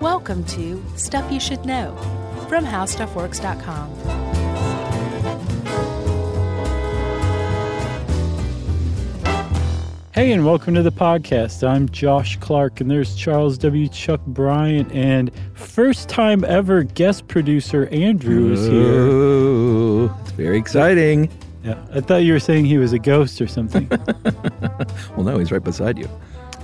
[0.00, 1.96] Welcome to Stuff You Should Know
[2.48, 4.98] from HowStuffWorks.com.
[10.14, 11.66] Hey, and welcome to the podcast.
[11.66, 13.86] I'm Josh Clark, and there's Charles W.
[13.88, 19.06] Chuck Bryant, and first time ever guest producer Andrew is here.
[19.06, 21.30] Ooh, it's very exciting.
[21.62, 23.88] Yeah, I thought you were saying he was a ghost or something.
[25.16, 26.08] Well, no, he's right beside you.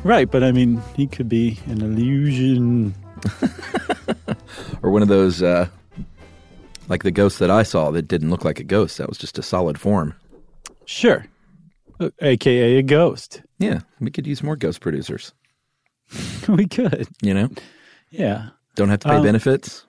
[0.05, 2.95] right, but I mean, he could be an illusion.
[4.83, 5.69] Or one of those, uh,
[6.89, 8.99] like the ghost that I saw that didn't look like a ghost.
[8.99, 10.15] That was just a solid form.
[10.85, 11.25] Sure,
[12.21, 13.43] aka a ghost.
[13.59, 15.33] Yeah, we could use more ghost producers.
[16.49, 17.09] we could.
[17.23, 17.49] You know,
[18.11, 18.51] Yeah.
[18.75, 19.87] don't have to pay Um, benefits.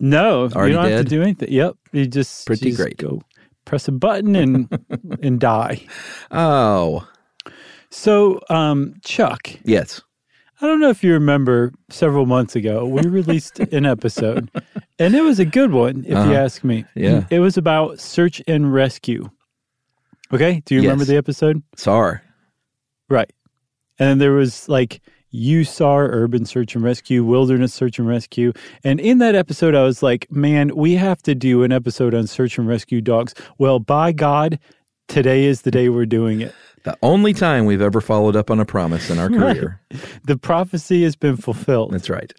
[0.00, 1.08] No, Already you don't have dead?
[1.08, 1.50] to do anything.
[1.50, 2.98] Yep, you just Pretty you just great.
[2.98, 3.22] Go
[3.64, 4.68] press a button and
[5.22, 5.86] and die.
[6.30, 7.08] Oh,
[7.90, 10.02] So, um, Chuck, yes.
[10.60, 14.50] I don't know if you remember several months ago, we released an episode,
[14.98, 16.32] and it was a good one, if you Uh-huh.
[16.34, 16.84] ask me.
[16.94, 17.24] Yeah.
[17.30, 19.28] It was about search and rescue.
[20.32, 20.62] Okay.
[20.64, 21.62] Do you remember the episode?
[21.76, 22.22] SAR.
[23.08, 23.30] Right.
[23.98, 25.00] And there was like
[25.32, 28.52] USAR, Urban Search and Rescue, Wilderness Search and Rescue.
[28.82, 32.26] And in that episode, I was like, man, we have to do an episode on
[32.26, 33.34] search and rescue dogs.
[33.58, 34.58] Well, by God,
[35.08, 36.54] today is the day we're doing it.
[36.84, 39.56] The only time we've ever followed up on a promise in our Right.
[39.56, 39.80] career.
[40.24, 41.92] The prophecy has been fulfilled.
[41.92, 42.32] That's right.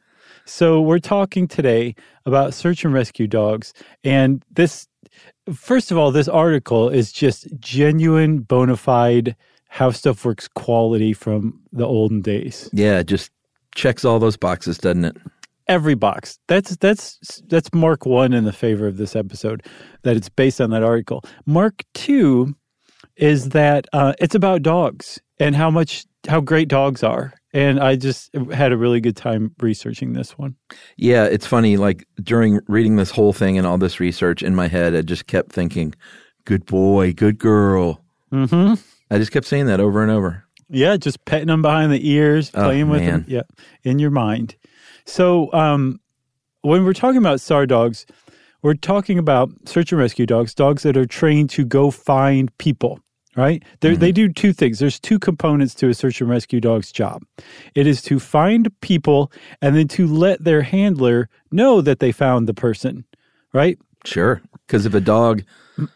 [0.45, 3.73] So we're talking today about search and rescue dogs.
[4.05, 4.87] And this,
[5.53, 9.35] first of all, this article is just genuine, bona fide
[9.69, 12.69] how stuff works quality from the olden days.
[12.71, 13.31] Yeah, it just
[13.75, 15.17] checks all those boxes, doesn't it?
[15.67, 16.39] Every box.
[16.47, 19.65] That's that's that's mark one in the favor of this episode.
[20.03, 21.23] That it's based on that article.
[21.45, 22.55] Mark two
[23.15, 27.33] is that uh, it's about dogs and how much how great dogs are.
[27.53, 30.55] And I just had a really good time researching this one.
[30.97, 31.75] Yeah, it's funny.
[31.77, 35.27] Like during reading this whole thing and all this research in my head, I just
[35.27, 35.95] kept thinking,
[36.45, 38.03] good boy, good girl.
[38.31, 38.75] Mm-hmm.
[39.09, 40.43] I just kept saying that over and over.
[40.69, 43.25] Yeah, just petting them behind the ears, Oh, playing with them.
[43.27, 43.43] Yeah,
[43.83, 44.55] in your mind.
[45.07, 45.99] So, um,
[46.61, 48.05] when we're talking about SAR dogs,
[48.61, 52.99] we're talking about search and rescue dogs, dogs that are trained to go find people.
[53.35, 53.63] Right?
[53.81, 54.79] They're, They do two things.
[54.79, 57.23] There's two components to a search and rescue dog's job.
[57.75, 59.31] It is to find people
[59.61, 63.05] and then to let their handler know that they found the person.
[63.53, 63.77] Right?
[64.05, 64.41] Sure.
[64.65, 65.43] Because if a dog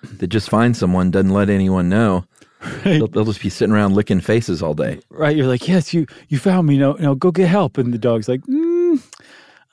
[0.03, 2.25] that just finds someone doesn't let anyone know,
[2.83, 4.99] they'll, they'll just be sitting around licking faces all day.
[5.09, 5.35] Right?
[5.35, 6.77] You're like, yes, you you found me.
[6.77, 7.79] No, no, go get help.
[7.79, 8.70] And the dog's like, mm,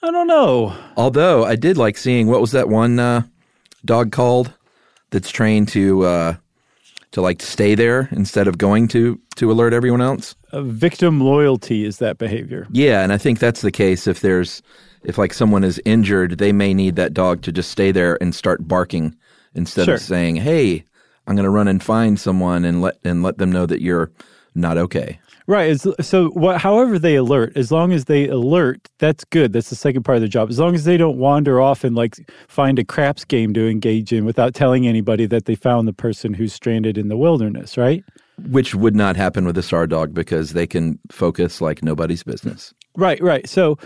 [0.03, 0.75] I don't know.
[0.97, 3.23] Although I did like seeing what was that one uh,
[3.85, 4.53] dog called
[5.11, 6.35] that's trained to uh,
[7.13, 10.35] to like stay there instead of going to to alert everyone else.
[10.53, 12.67] Uh, victim loyalty is that behavior.
[12.71, 14.63] Yeah, and I think that's the case if there's
[15.05, 18.35] if like someone is injured, they may need that dog to just stay there and
[18.35, 19.17] start barking
[19.55, 19.95] instead Sure.
[19.95, 20.85] of saying, "Hey,
[21.27, 24.11] I'm going to run and find someone and let and let them know that you're
[24.55, 25.81] not okay." Right.
[26.03, 29.55] So, what, however they alert, as long as they alert, that's good.
[29.55, 30.51] That's the second part of their job.
[30.51, 32.17] As long as they don't wander off and like
[32.49, 36.35] find a craps game to engage in without telling anybody that they found the person
[36.35, 37.79] who's stranded in the wilderness.
[37.79, 38.05] Right.
[38.51, 42.75] Which would not happen with a SAR dog because they can focus like nobody's business.
[42.95, 43.21] Right.
[43.23, 43.49] Right.
[43.49, 43.79] So,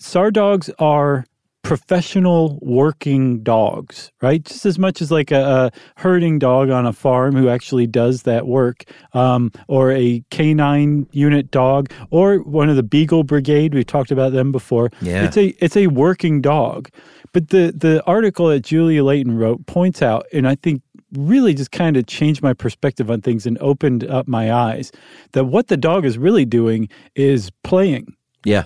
[0.00, 1.26] SAR dogs are
[1.64, 4.44] professional working dogs, right?
[4.44, 5.42] Just as much as like a,
[5.74, 11.08] a herding dog on a farm who actually does that work, um, or a canine
[11.10, 13.74] unit dog, or one of the Beagle Brigade.
[13.74, 14.90] We've talked about them before.
[15.00, 15.24] Yeah.
[15.24, 16.88] it's a it's a working dog.
[17.32, 20.82] But the the article that Julia Layton wrote points out, and I think
[21.12, 24.92] really just kind of changed my perspective on things and opened up my eyes
[25.32, 28.14] that what the dog is really doing is playing
[28.44, 28.64] Yeah.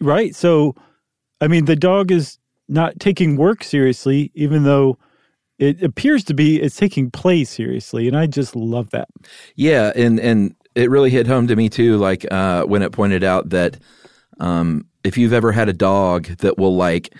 [0.00, 0.32] right?
[0.34, 0.76] So,
[1.42, 2.38] I mean, the dog is
[2.68, 4.96] not taking work seriously, even though
[5.58, 9.08] it appears to be it's taking play seriously, and I just love that.
[9.56, 11.96] Yeah, and and it really hit home to me too.
[11.96, 13.76] Like uh, when it pointed out that
[14.38, 17.12] um, if you've ever had a dog that will like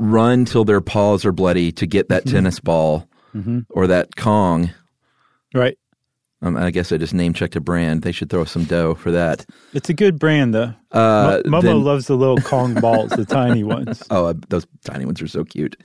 [0.00, 3.08] run till their paws are bloody to get that tennis ball
[3.70, 4.70] or that Kong.
[5.54, 5.78] Right?
[6.42, 8.02] Um, I guess I just name checked a brand.
[8.02, 9.44] They should throw some dough for that.
[9.74, 10.72] It's a good brand, though.
[10.90, 14.02] Uh, Mo- Momo then- loves the little Kong balls, the tiny ones.
[14.10, 15.76] Oh, uh, those tiny ones are so cute.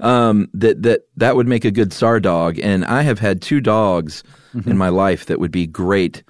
[0.00, 2.58] Um, that that that would make a good SAR dog.
[2.58, 4.22] And I have had two dogs
[4.66, 6.22] in my life that would be great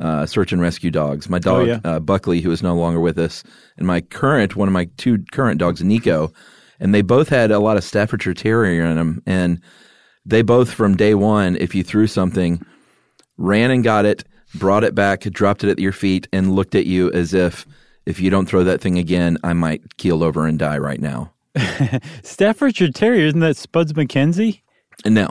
[0.00, 1.28] uh, search and rescue dogs.
[1.28, 1.80] My dog yeah.
[1.84, 3.44] uh, Buckley, who is no longer with us,
[3.78, 6.32] and my current one of my two current dogs, Nico,
[6.80, 9.60] and they both had a lot of Staffordshire Terrier in them, and
[10.26, 12.64] they both from day one, if you threw something,
[13.36, 14.24] ran and got it,
[14.54, 17.66] brought it back, dropped it at your feet, and looked at you as if
[18.06, 21.32] if you don't throw that thing again, I might keel over and die right now.
[22.22, 24.60] Staffordshire Terrier, isn't that Spuds MacKenzie?
[25.04, 25.28] And no,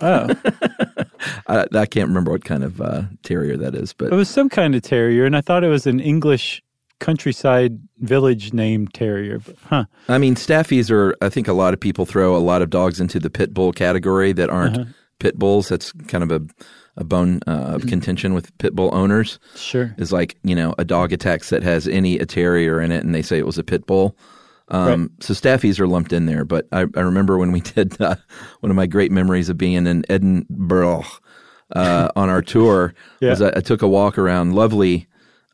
[0.00, 0.28] Oh,
[1.46, 4.48] I, I can't remember what kind of uh, terrier that is, but it was some
[4.48, 6.62] kind of terrier, and I thought it was an English
[7.00, 9.38] countryside village named terrier.
[9.40, 9.84] But, huh?
[10.08, 11.14] I mean, staffies are.
[11.20, 13.72] I think a lot of people throw a lot of dogs into the pit bull
[13.72, 14.90] category that aren't Uh-huh.
[15.20, 15.68] pit bulls.
[15.68, 16.40] That's kind of a
[16.98, 17.88] a bone uh, of Mm-hmm.
[17.88, 19.38] contention with pit bull owners.
[19.56, 19.94] Sure.
[19.98, 23.14] Is like you know a dog attacks that has any a terrier in it, and
[23.14, 24.16] they say it was a pit bull.
[24.70, 26.44] Um, So staffies are lumped in there.
[26.44, 28.16] But I, I remember when we did uh,
[28.60, 31.04] one of my great memories of being in Edinburgh
[31.74, 33.30] uh, on our tour Yeah.
[33.30, 35.06] was I, I took a walk around lovely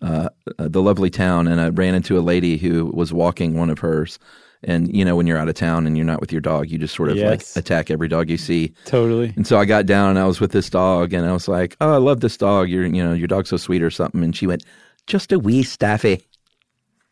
[0.02, 3.70] uh, uh, the lovely town, and I ran into a lady who was walking one
[3.70, 4.19] of hers.
[4.66, 6.78] And you know, when you're out of town and you're not with your dog, you
[6.78, 7.55] just sort of Yes.
[7.56, 8.72] like attack every dog you see.
[8.87, 9.32] Totally.
[9.37, 11.76] And so I got down and I was with this dog, and I was like,
[11.81, 12.69] "Oh, I love this dog.
[12.69, 14.64] You're, you know, your dog's so sweet or something." And she went,
[15.06, 16.22] "Just a wee staffy,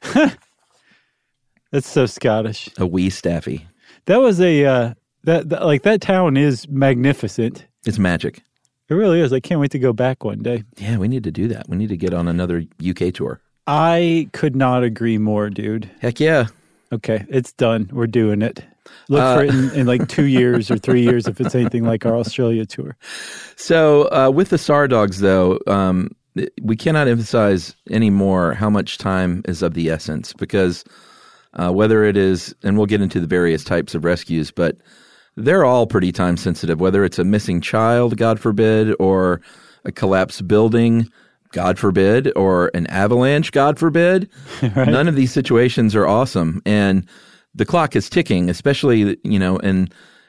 [1.70, 2.69] That's so Scottish.
[2.78, 3.66] a wee staffy.
[4.06, 4.94] That was a uh,
[5.25, 7.66] that, that like that town is magnificent.
[7.87, 8.43] It's magic."
[8.88, 9.32] It really is.
[9.32, 10.64] I can't wait to go back one day.
[10.76, 11.66] Yeah, we need to do that.
[11.69, 13.40] We need to get on another UK tour.
[13.66, 15.88] I could not agree more, dude.
[16.00, 16.48] Heck yeah.
[16.93, 17.89] Okay, it's done.
[17.93, 18.62] We're doing it.
[19.09, 21.85] Look Uh, for it in, in like two years or three years if it's anything
[21.85, 22.97] like our Australia tour.
[23.56, 26.11] So uh, with the SAR dogs, though, um,
[26.62, 30.85] we cannot emphasize anymore how much time is of the essence because
[31.55, 34.77] uh, whether it is, and we'll get into the various types of rescues, but
[35.37, 36.81] they're all pretty time sensitive.
[36.81, 39.41] Whether it's a missing child, God forbid, or
[39.85, 41.09] a collapsed building,
[41.52, 44.28] God forbid, or an avalanche, God forbid.
[44.76, 47.06] None of these situations are awesome, and
[47.54, 48.50] the clock is ticking.
[48.50, 49.88] Especially, you know, in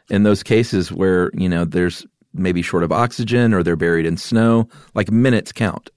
[0.10, 4.18] in those cases where you know there's maybe short of oxygen or they're buried in
[4.18, 5.90] snow, like minutes count.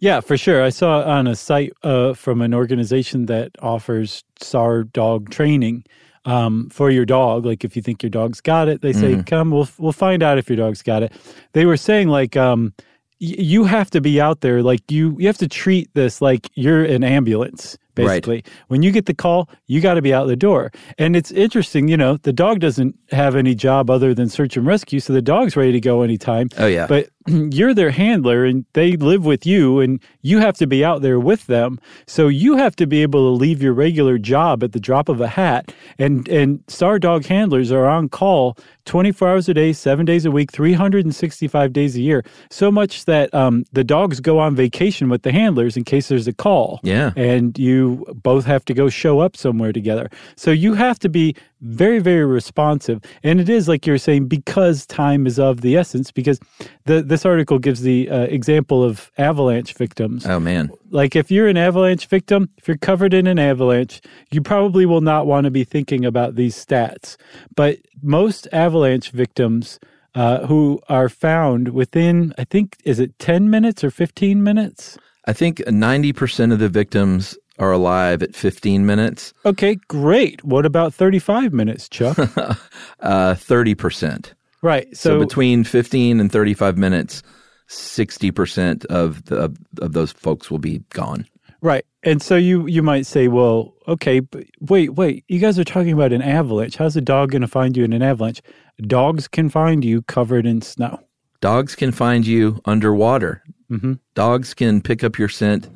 [0.00, 0.62] Yeah, for sure.
[0.62, 5.84] I saw on a site uh, from an organization that offers SAR dog training
[6.26, 7.46] um, for your dog.
[7.46, 10.38] Like if you think your dog's got it, they say, "Come, we'll we'll find out
[10.38, 11.12] if your dog's got it."
[11.52, 12.74] They were saying like um,
[13.18, 14.62] you have to be out there.
[14.62, 17.78] Like you you have to treat this like you're an ambulance.
[17.96, 18.22] Right.
[18.22, 20.72] Basically, when you get the call, you got to be out the door.
[20.98, 24.66] And it's interesting, you know, the dog doesn't have any job other than search and
[24.66, 26.48] rescue, so the dog's ready to go anytime.
[26.58, 26.86] Oh, yeah.
[26.86, 31.02] But you're their handler and they live with you and you have to be out
[31.02, 31.78] there with them.
[32.06, 35.20] So you have to be able to leave your regular job at the drop of
[35.20, 35.72] a hat.
[35.98, 40.30] And and SAR Dog handlers are on call 24 hours a day, 7 days a
[40.30, 42.24] week, 365 days a year.
[42.50, 46.28] So much that um, the dogs go on vacation with the handlers in case there's
[46.28, 46.80] a call.
[46.82, 47.12] Yeah.
[47.16, 50.10] And you both have to go show up somewhere together.
[50.36, 53.00] So you have to be very, very responsive.
[53.22, 56.38] And it is like you're saying, because time is of the essence, because
[56.84, 60.26] the, this article gives the uh, example of avalanche victims.
[60.26, 64.00] Oh man, Like if you're an avalanche victim, if you're covered in an avalanche,
[64.30, 67.16] you probably will not want to be thinking about these stats.
[67.54, 69.78] But most avalanche victims
[70.14, 74.98] uh, who are found within, I think, is it 10 minutes or 15 minutes?
[75.26, 79.32] I think ninety percent of the victims are alive at 15 minutes.
[79.44, 80.42] Okay, great.
[80.44, 82.18] What about 35 minutes, Chuck?
[83.00, 84.34] Uh, Thirty percent.
[84.62, 84.88] right.
[84.96, 87.22] So, So, between 15 and 35 minutes,
[87.68, 91.26] 60% of the of, of those folks will be gone.
[91.60, 91.84] right.
[92.02, 95.24] And so you you might say, well, okay, but wait, wait.
[95.28, 96.76] You guys are talking about an avalanche.
[96.76, 98.40] How's a dog going to find you in an avalanche?
[98.82, 101.00] Dogs can find you covered in snow.
[101.40, 103.42] Dogs can find you underwater.
[103.70, 103.94] Mm-hmm.
[104.14, 105.68] Dogs can pick up your scent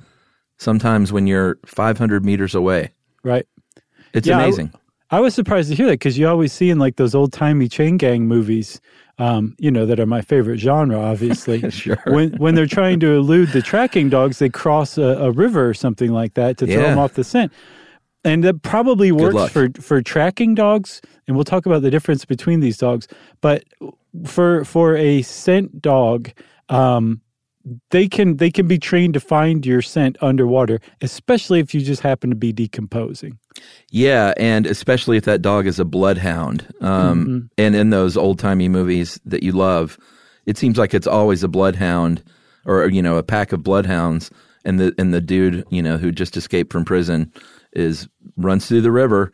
[0.61, 2.91] sometimes when you're 500 meters away.
[3.25, 3.47] Right.
[4.13, 4.73] It's Yeah, amazing.
[5.11, 7.69] I was surprised to hear that because you always see in like those old timey
[7.69, 8.81] chain gang movies,
[9.19, 11.69] um, you know, that are my favorite genre, obviously.
[11.71, 11.99] Sure.
[12.07, 15.75] When when they're trying to elude the tracking dogs, they cross a, a river or
[15.75, 16.91] something like that to throw Yeah.
[16.91, 17.53] them off the scent.
[18.23, 22.61] And that probably works for for tracking dogs, and we'll talk about the difference between
[22.61, 23.09] these dogs.
[23.41, 23.65] But
[24.27, 26.31] for for a scent dog,
[26.69, 27.23] um,
[27.91, 32.01] they can they can be trained to find your scent underwater, especially if you just
[32.03, 33.39] happen to be decomposing.
[33.91, 36.67] Yeah, and especially if that dog is a bloodhound.
[36.81, 37.39] Um, Mm-hmm.
[37.59, 39.99] And in those old timey movies that you love,
[40.47, 42.23] it seems like it's always a bloodhound
[42.65, 44.31] or you know a pack of bloodhounds,
[44.65, 47.31] and the and the dude you know who just escaped from prison
[47.73, 49.33] is runs through the river,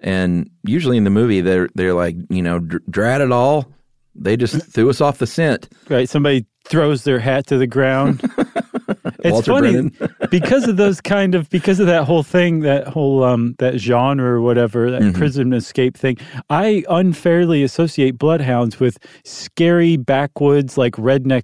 [0.00, 3.66] and usually in the movie they're they're like you know dr- drat it all,
[4.14, 5.68] they just threw us off the scent.
[5.88, 6.08] right?
[6.08, 8.20] Somebody throws their hat to the ground.
[9.18, 9.90] it's Walter funny
[10.30, 14.30] because of those kind of because of that whole thing, that whole um that genre
[14.32, 15.18] or whatever, that Mm-hmm.
[15.18, 16.16] prison escape thing.
[16.50, 21.42] I unfairly associate bloodhounds with scary backwoods like redneck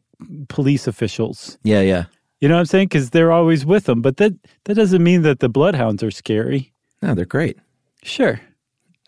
[0.48, 1.58] police officials.
[1.62, 2.04] Yeah, yeah.
[2.40, 2.88] You know what I'm saying?
[2.88, 4.00] Because they're always with them.
[4.00, 4.32] But that
[4.64, 6.72] that doesn't mean that the bloodhounds are scary.
[7.02, 7.58] No, they're great.
[8.02, 8.40] Sure.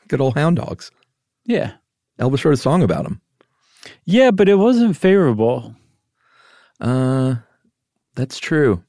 [0.09, 0.91] Good old hound dogs.
[1.47, 1.73] Yeah.
[2.19, 3.21] Elvis wrote a song about them.
[4.05, 5.75] Yeah, but it wasn't favorable.
[6.83, 7.37] Uh,
[8.15, 8.83] that's true.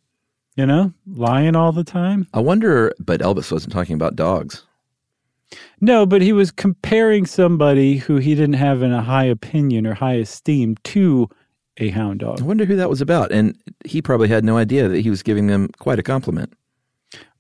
[0.56, 2.28] You know, lying all the time.
[2.34, 4.64] I wonder, but Elvis wasn't talking about dogs.
[5.82, 9.94] No, but he was comparing somebody who he didn't have in a high opinion or
[9.94, 11.30] high esteem to
[11.78, 12.42] a hound dog.
[12.42, 13.32] I wonder who that was about.
[13.32, 16.54] And he probably had no idea that he was giving them quite a compliment.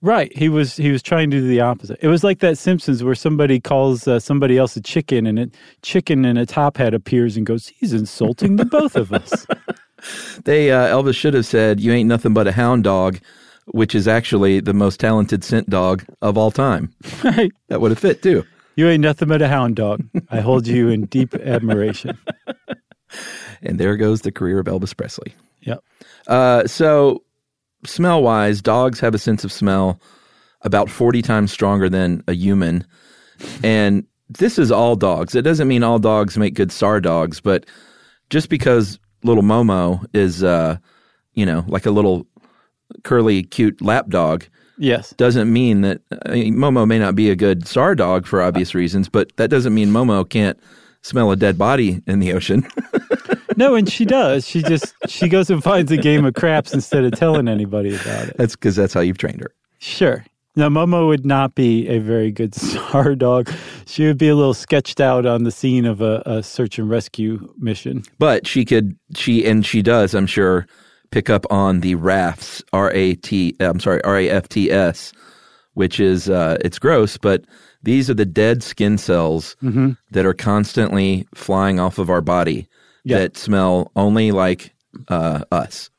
[0.01, 0.35] Right.
[0.35, 1.97] He was he was trying to do the opposite.
[2.01, 5.49] It was like that Simpsons where somebody calls uh, somebody else a chicken and a
[5.81, 9.47] chicken in a top hat appears and goes, "He's insulting the both of us."
[10.45, 13.19] They uh, Elvis should have said, "You ain't nothing but a hound dog,"
[13.67, 16.93] which is actually the most talented scent dog of all time.
[17.23, 17.51] right.
[17.69, 18.43] That would have fit too.
[18.75, 20.03] You ain't nothing but a hound dog.
[20.29, 22.17] I hold you in deep admiration.
[23.61, 25.33] And there goes the career of Elvis Presley.
[25.61, 25.83] Yep.
[26.27, 27.23] Uh, so,
[27.85, 30.01] smell wise, dogs have a sense of smell
[30.61, 32.85] about 40 times stronger than a human.
[33.63, 35.35] And this is all dogs.
[35.35, 37.65] It doesn't mean all dogs make good SAR dogs, but
[38.29, 40.77] just because little Momo is, uh,
[41.33, 42.27] you know, like a little
[43.03, 44.45] curly, cute lap dog,
[44.77, 45.11] Yes.
[45.17, 48.73] doesn't mean that I mean, Momo may not be a good SAR dog for obvious
[48.75, 50.59] reasons, but that doesn't mean Momo can't
[51.01, 52.67] smell a dead body in the ocean.
[53.55, 54.47] No, and she does.
[54.47, 58.29] She just she goes and finds a game of craps instead of telling anybody about
[58.29, 58.35] it.
[58.35, 59.53] that's because that's how you've trained her.
[59.77, 60.25] Sure.
[60.55, 63.49] Now, Momo would not be a very good SAR dog.
[63.85, 66.89] She would be a little sketched out on the scene of a, a search and
[66.89, 68.03] rescue mission.
[68.19, 70.67] But she could, she, and she does, I'm sure,
[71.11, 75.11] pick up on the RAFs, R A T, I'm sorry, R A F T S,
[75.73, 77.43] which is, uh, it's gross, but
[77.81, 79.55] these are the dead skin cells
[80.11, 82.67] that are constantly flying off of our body
[83.03, 83.17] Yeah.
[83.19, 84.71] that smell only like
[85.09, 85.89] uh, us.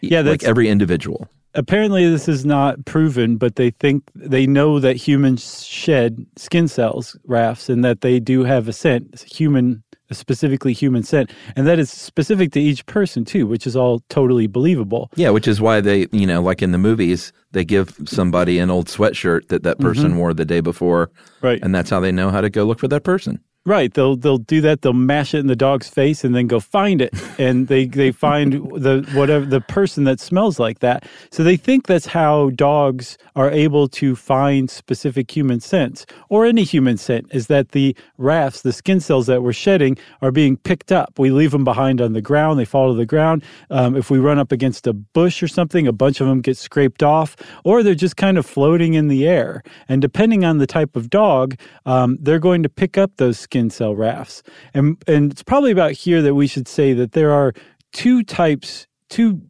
[0.00, 1.28] Yeah, like every individual.
[1.56, 7.16] Apparently, this is not proven, but they think they know that humans shed skin cells,
[7.24, 9.82] rafts, and that they do have a scent, human,
[10.12, 14.46] specifically human scent, and that is specific to each person too, which is all totally
[14.46, 15.10] believable.
[15.16, 18.70] Yeah, which is why they, you know, like in the movies, they give somebody an
[18.70, 19.88] old sweatshirt that that mm-hmm.
[19.88, 21.10] person wore the day before,
[21.40, 21.58] Right.
[21.62, 23.40] and that's how they know how to go look for that person.
[23.66, 23.92] Right.
[23.92, 24.82] They'll they'll do that.
[24.82, 27.12] They'll mash it in the dog's face and then go find it.
[27.38, 31.06] And they, they find the whatever the person that smells like that.
[31.30, 36.64] So they think that's how dogs are able to find specific human scents or any
[36.64, 40.92] human scent is that the rafts, the skin cells that we're shedding, are being picked
[40.92, 41.18] up.
[41.18, 42.58] We leave them behind on the ground.
[42.58, 43.44] They fall to the ground.
[43.70, 46.56] Um, if we run up against a bush or something, a bunch of them get
[46.56, 49.62] scraped off, or they're just kind of floating in the air.
[49.90, 53.55] And depending on the type of dog, um, they're going to pick up those skin
[53.70, 54.42] cell rafts.
[54.74, 57.52] And and it's probably about here that we should say that there are
[57.92, 59.40] two types, two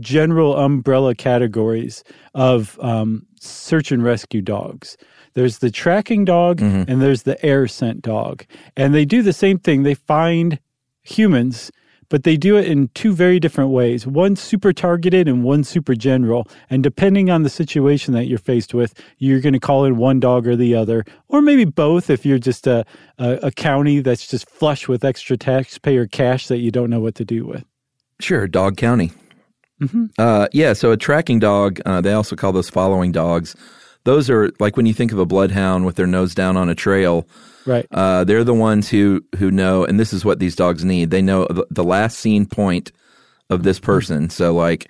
[0.00, 4.96] general umbrella categories of um, search and rescue dogs.
[5.34, 8.44] There's the tracking dog and there's the air scent dog.
[8.76, 9.82] And they do the same thing.
[9.82, 10.58] They find
[11.02, 11.70] humans,
[12.08, 14.06] but they do it in two very different ways.
[14.06, 16.48] One super targeted and one super general.
[16.70, 20.20] And depending on the situation that you're faced with, you're going to call in one
[20.20, 22.84] dog or the other, or maybe both if you're just a,
[23.18, 27.14] a, a county that's just flush with extra taxpayer cash that you don't know what
[27.16, 27.64] to do with.
[28.20, 29.12] Sure, dog county.
[30.18, 33.54] Uh, yeah, so a tracking dog, uh, they also call those following dogs.
[34.04, 36.74] Those are like when you think of a bloodhound with their nose down on a
[36.74, 37.28] trail.
[37.68, 37.86] Right.
[37.90, 41.10] Uh, they're the ones who who know, and this is what these dogs need.
[41.10, 42.92] They know the, the last seen point
[43.50, 44.30] of this person.
[44.30, 44.88] So, like,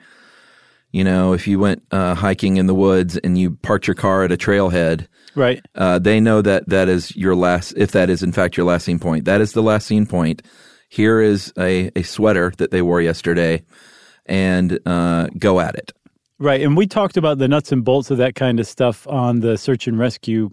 [0.93, 4.23] you know, if you went uh, hiking in the woods and you parked your car
[4.23, 5.61] at a trailhead, Right.
[5.75, 8.85] uh, they know that that is your last, if that is in fact your last
[8.85, 9.25] seen point.
[9.25, 10.43] That is the last seen point.
[10.89, 13.63] Here is a, a sweater that they wore yesterday,
[14.27, 15.93] and uh, go at it.
[16.39, 16.63] Right.
[16.63, 19.59] And we talked about the nuts and bolts of that kind of stuff on the
[19.59, 20.51] search and rescue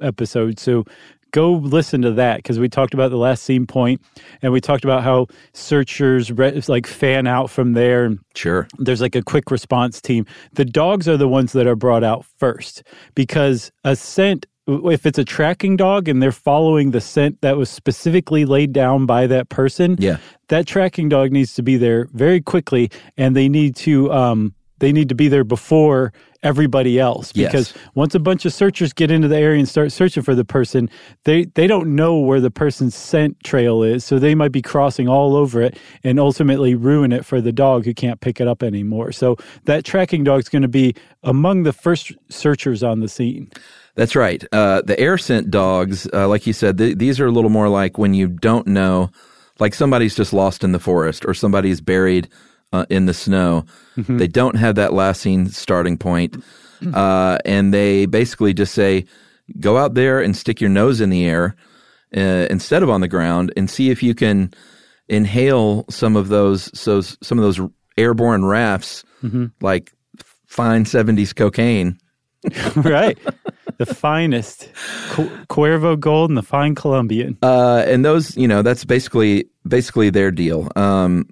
[0.00, 0.58] episode.
[0.58, 0.84] So
[1.32, 4.00] go listen to that because we talked about the last seen point
[4.42, 8.66] and we talked about how searchers re- like fan out from there Sure.
[8.78, 10.24] there's like a quick response team.
[10.54, 12.82] The dogs are the ones that are brought out first
[13.14, 17.68] because a scent, if it's a tracking dog and they're following the scent that was
[17.68, 20.18] specifically laid down by that person, Yeah.
[20.48, 24.92] that tracking dog needs to be there very quickly and they need to um, they
[24.92, 27.50] need to be there before everybody else Yes.
[27.50, 30.44] because once a bunch of searchers get into the area and start searching for the
[30.44, 30.88] person
[31.24, 35.08] they they don't know where the person's scent trail is so they might be crossing
[35.08, 38.62] all over it and ultimately ruin it for the dog who can't pick it up
[38.62, 40.94] anymore so that tracking dog's going to be
[41.24, 43.50] among the first searchers on the scene
[43.96, 44.44] That's right.
[44.52, 47.68] Uh, the air scent dogs, uh, like you said, th- these are a little more
[47.68, 49.10] like when you don't know,
[49.58, 52.28] like somebody's just lost in the forest or somebody's buried
[52.72, 53.64] uh, in the snow.
[53.96, 56.36] They don't have that last seen starting point.
[56.94, 59.04] Uh, and they basically just say,
[59.58, 61.56] go out there and stick your nose in the air
[62.16, 64.52] uh, instead of on the ground and see if you can
[65.08, 67.58] inhale some of those so some of those
[67.96, 69.02] airborne rafts
[69.62, 69.90] like
[70.46, 71.98] fine 70s cocaine
[72.76, 73.18] right.
[73.78, 74.68] The finest
[75.10, 77.36] Cu- Cuervo Gold and the fine Colombian.
[77.42, 81.26] uh, and those you know that's basically basically their deal um,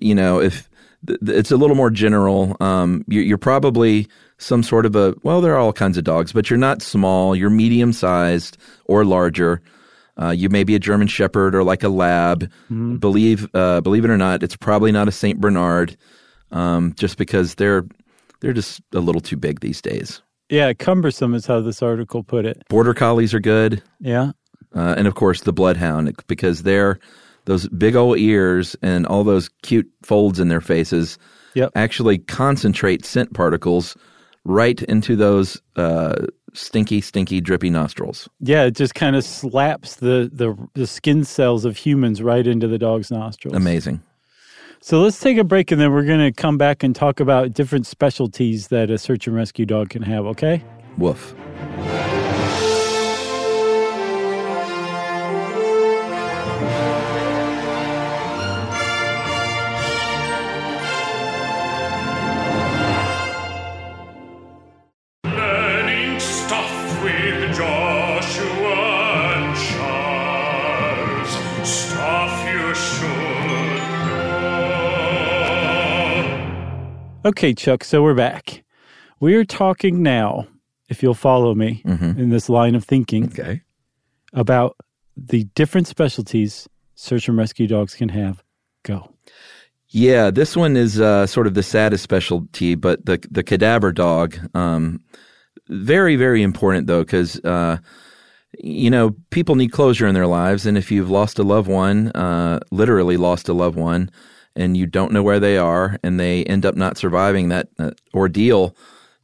[0.00, 0.68] you know if
[1.06, 4.06] th- th- it's a little more general um, you're, you're probably
[4.38, 7.34] some sort of a well there are all kinds of dogs but you're not small
[7.36, 8.56] you're medium sized
[8.86, 9.60] or larger
[10.20, 12.50] uh, you may be a German Shepherd or like a Lab.
[12.98, 15.96] Believe uh, believe it or not, it's probably not a Saint Bernard,
[16.50, 17.84] um, just because they're
[18.40, 20.20] they're just a little too big these days.
[20.48, 22.60] Yeah, cumbersome is how this article put it.
[22.68, 24.32] Border Collies are good, Yeah.
[24.74, 26.98] uh, and of course the Bloodhound because they're
[27.48, 31.18] those big old ears and all those cute folds in their faces
[31.54, 31.72] Yep.
[31.74, 33.96] actually concentrate scent particles
[34.44, 36.14] right into those uh,
[36.52, 38.28] stinky, stinky, drippy nostrils.
[38.40, 42.68] Yeah, it just kind of slaps the, the the skin cells of humans right into
[42.68, 43.56] the dog's nostrils.
[43.56, 44.02] Amazing.
[44.80, 47.52] So let's take a break and then we're going to come back and talk about
[47.54, 50.62] different specialties that a search and rescue dog can have, okay?
[50.98, 51.34] Woof.
[77.28, 78.64] Okay, Chuck, so we're back.
[79.20, 80.46] We're talking now,
[80.88, 83.60] if you'll follow me in this line of thinking, Okay.
[84.32, 84.78] about
[85.14, 88.42] the different specialties search and rescue dogs can have.
[88.82, 89.12] Go.
[89.88, 94.38] Yeah, this one is uh, sort of the saddest specialty, but the the cadaver dog,
[94.54, 95.00] um,
[95.68, 97.76] very very important though, because uh,
[98.58, 102.08] you know people need closure in their lives, and if you've lost a loved one,
[102.12, 104.10] uh, literally lost a loved one,
[104.56, 107.90] and you don't know where they are, and they end up not surviving that uh,
[108.14, 108.74] ordeal,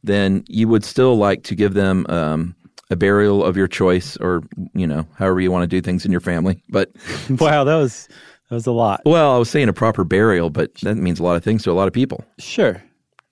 [0.03, 2.05] then you would still like to give them.
[2.09, 2.55] Um,
[2.91, 4.43] a burial of your choice, or
[4.75, 6.61] you know, however you want to do things in your family.
[6.69, 6.91] But
[7.29, 8.07] Wow, that was
[8.49, 9.01] that was a lot.
[9.05, 11.71] well, I was saying a proper burial, but that means a lot of things to
[11.71, 12.23] a lot of people.
[12.37, 12.79] Sure.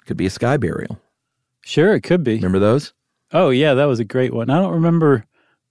[0.07, 0.99] Could be a sky burial.
[1.61, 2.35] Sure, it could be.
[2.35, 2.93] Remember those?
[3.31, 4.49] Oh, yeah, that was a great one.
[4.49, 5.23] I don't remember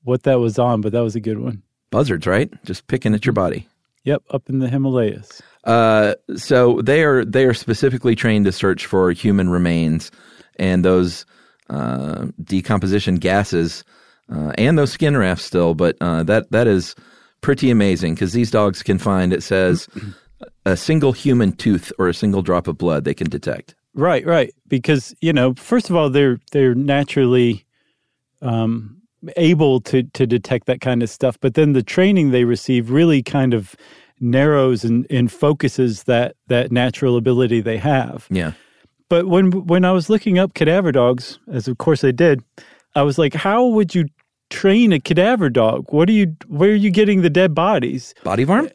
[0.05, 1.63] what that was on, but that was a good one.
[1.91, 2.51] Buzzards, right?
[2.65, 3.69] Just picking at your body.
[4.05, 5.41] Yep, up in the Himalayas.
[5.65, 10.11] Uh, so they are they are specifically trained to search for human remains
[10.57, 11.25] and those
[11.71, 13.85] uh, decomposition gases
[14.33, 15.75] uh, and those skin rafts still.
[15.75, 16.97] But uh, that that is
[17.43, 19.89] pretty amazing because these dogs can find it says
[20.67, 23.75] a single human tooth or a single drop of blood they can detect.
[23.95, 24.53] Right, right.
[24.67, 27.65] Because you know, first of all, they're they're naturally
[28.41, 29.02] um,
[29.37, 31.39] able to to detect that kind of stuff.
[31.41, 33.77] But then the training they receive really kind of
[34.21, 38.27] narrows and, and focuses that that natural ability they have.
[38.31, 38.53] Yeah.
[39.09, 42.43] But when when I was looking up cadaver dogs, as of course I did,
[42.95, 44.07] I was like, how would you
[44.51, 45.87] train a cadaver dog?
[45.91, 46.37] What are you?
[46.47, 48.15] Where are you getting the dead bodies?
[48.23, 48.71] Body farm?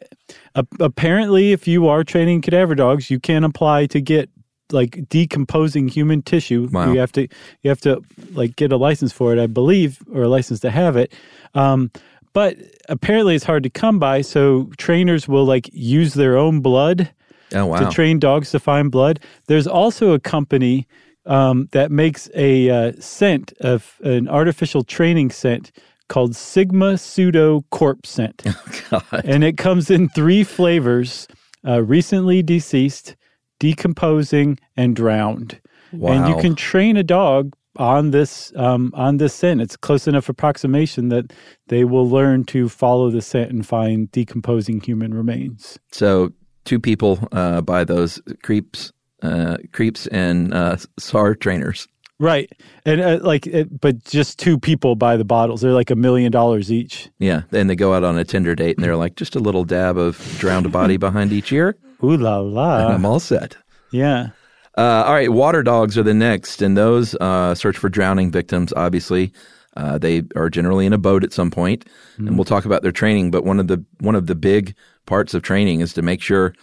[0.54, 4.28] A- apparently, if you are training cadaver dogs, you can apply to get
[4.72, 6.68] like decomposing human tissue.
[6.72, 6.92] Wow.
[6.92, 7.22] You have to
[7.62, 8.02] you have to
[8.32, 11.12] like get a license for it, I believe, or a license to have it.
[11.54, 11.90] Um,
[12.34, 12.56] but
[12.88, 14.20] apparently, it's hard to come by.
[14.20, 17.10] So trainers will like use their own blood
[17.54, 17.80] Oh wow.
[17.80, 19.20] to train dogs to find blood.
[19.46, 20.86] There's also a company
[21.24, 25.72] um, that makes a uh, scent of an artificial training scent
[26.08, 28.44] called Sigma Pseudo Corpse Scent,
[28.90, 29.02] God.
[29.24, 31.26] and it comes in three flavors:
[31.66, 33.16] uh, recently deceased,
[33.58, 35.60] decomposing, and drowned.
[35.92, 39.60] And you can train a dog on this um, on this scent.
[39.60, 41.32] It's close enough approximation that
[41.68, 45.78] they will learn to follow the scent and find decomposing human remains.
[45.92, 46.32] So
[46.64, 48.92] two people uh, buy those creeps,
[49.22, 51.88] uh, creeps and uh, SAR trainers.
[52.20, 52.50] Right,
[52.84, 55.60] and uh, like, it, but just two people buy the bottles.
[55.60, 57.08] They're like a million dollars each.
[57.20, 59.62] Yeah, and they go out on a Tinder date and they're like, just a little
[59.62, 62.76] dab of drowned body behind each ear, Ooh la and la!
[62.94, 63.56] I'm all set.
[63.90, 64.28] Yeah,
[64.76, 68.72] Uh, all right, water dogs are the next, and those uh, search for drowning victims.
[68.76, 69.32] Obviously,
[69.76, 71.84] uh, they are generally in a boat at some point,
[72.18, 73.30] and we'll talk about their training.
[73.30, 74.74] But one of the one of the big
[75.06, 76.54] parts of training is to make sure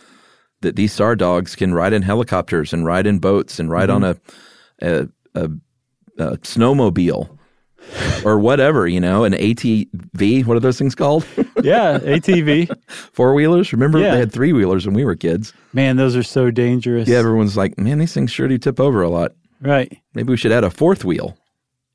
[0.62, 4.04] that these SAR dogs can ride in helicopters and ride in boats and ride on
[4.04, 4.16] a
[4.82, 5.50] a, a,
[6.18, 7.35] a snowmobile.
[8.26, 10.46] or whatever, you know, an ATV.
[10.46, 11.26] What are those things called?
[11.64, 12.70] Yeah, ATV.
[12.90, 13.72] Four wheelers.
[13.74, 14.12] Remember Yeah.
[14.12, 15.52] they had three wheelers when we were kids.
[15.74, 17.08] Man, those are so dangerous.
[17.08, 19.32] Yeah, everyone's like, man, these things sure do tip over a lot.
[19.62, 19.98] Right.
[20.14, 21.38] Maybe we should add a fourth wheel.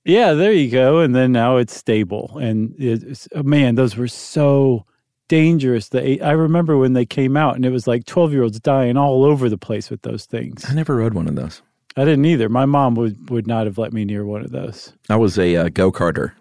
[0.04, 0.98] Yeah, there you go.
[1.00, 2.36] And then now it's stable.
[2.40, 4.86] And it's, oh, man, those were so
[5.28, 5.90] dangerous.
[5.90, 8.96] The I remember when they came out, and it was like twelve year olds dying
[8.96, 10.64] all over the place with those things.
[10.68, 11.62] I never rode one of those.
[11.96, 12.48] I didn't either.
[12.48, 14.92] My mom would would not have let me near one of those.
[15.08, 16.32] I was a uh, go karter.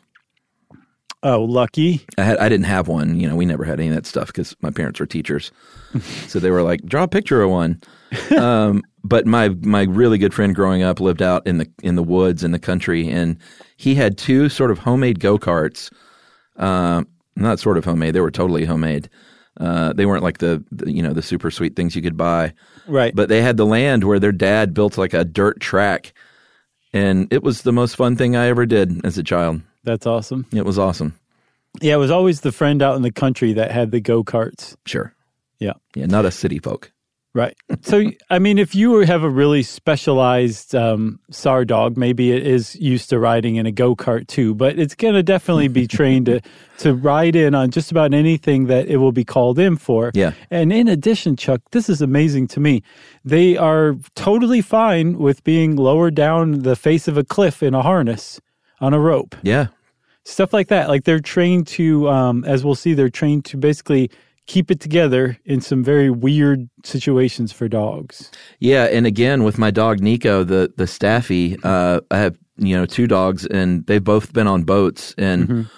[1.21, 2.05] Oh, lucky.
[2.17, 3.19] I had I didn't have one.
[3.19, 5.51] You know, we never had any of that stuff because my parents were teachers,
[6.27, 7.81] so they were like, draw a picture of one.
[8.37, 12.03] um, but my my really good friend growing up lived out in the in the
[12.03, 13.37] woods in the country, and
[13.75, 15.91] he had two sort of homemade go karts.
[16.57, 17.03] Uh,
[17.35, 19.09] not sort of homemade; they were totally homemade.
[19.59, 22.53] Uh, they weren't like the, the you know the super sweet things you could buy,
[22.87, 23.13] Right.
[23.13, 26.13] but they had the land where their dad built like a dirt track,
[26.93, 29.61] and it was the most fun thing I ever did as a child.
[29.83, 30.45] that's awesome.
[30.53, 31.13] It was awesome.
[31.81, 34.75] Yeah, it was always the friend out in the country that had the go karts.
[34.85, 35.13] Sure.
[35.59, 35.73] Yeah.
[35.93, 36.91] Yeah, not a city folk.
[37.35, 37.55] Right.
[37.81, 42.75] So, I mean, if you have a really specialized um, SAR dog, maybe it is
[42.75, 46.25] used to riding in a go kart too, but it's going to definitely be trained
[46.25, 46.41] to,
[46.79, 50.11] to ride in on just about anything that it will be called in for.
[50.15, 50.31] Yeah.
[50.49, 52.81] And in addition, Chuck, this is amazing to me.
[53.23, 57.83] They are totally fine with being lowered down the face of a cliff in a
[57.83, 58.41] harness
[58.81, 59.67] on a rope Yeah.
[60.23, 60.89] stuff like that.
[60.89, 64.09] Like they're trained to, um, as we'll see, they're trained to basically
[64.49, 68.31] keep it together in some very weird situations for dogs.
[68.59, 72.85] Yeah, and again with my dog Nico, the the Staffy, uh, I have you know
[72.85, 75.13] two dogs, and they've both been on boats.
[75.17, 75.69] And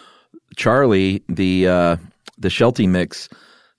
[0.56, 1.96] Charlie, the uh,
[2.38, 3.30] the Sheltie mix,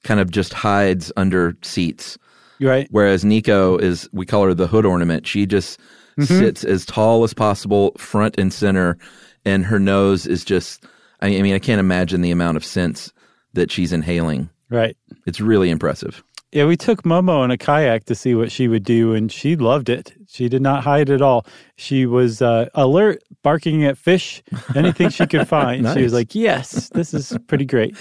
[0.05, 2.19] kind of just hides under seats,
[2.61, 2.87] Right?
[2.91, 5.27] whereas Nico is we call her the hood ornament.
[5.27, 5.81] She just
[6.21, 8.99] sits as tall as possible, front and center,
[9.45, 10.85] and her nose is just.
[11.23, 13.13] I I mean, I can't imagine the amount of scents
[13.55, 14.51] that she's inhaling.
[14.73, 14.97] Right.
[15.27, 16.23] It's really impressive.
[16.51, 19.57] Yeah, we took Momo in a kayak to see what she would do, and she
[19.57, 20.13] loved it.
[20.29, 21.47] She did not hide at all.
[21.77, 24.43] She was uh, alert, barking at fish,
[24.75, 25.89] anything she could find.
[25.95, 27.97] She was like, "Yes, this is pretty great."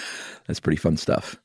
[0.48, 1.38] That's pretty fun stuff.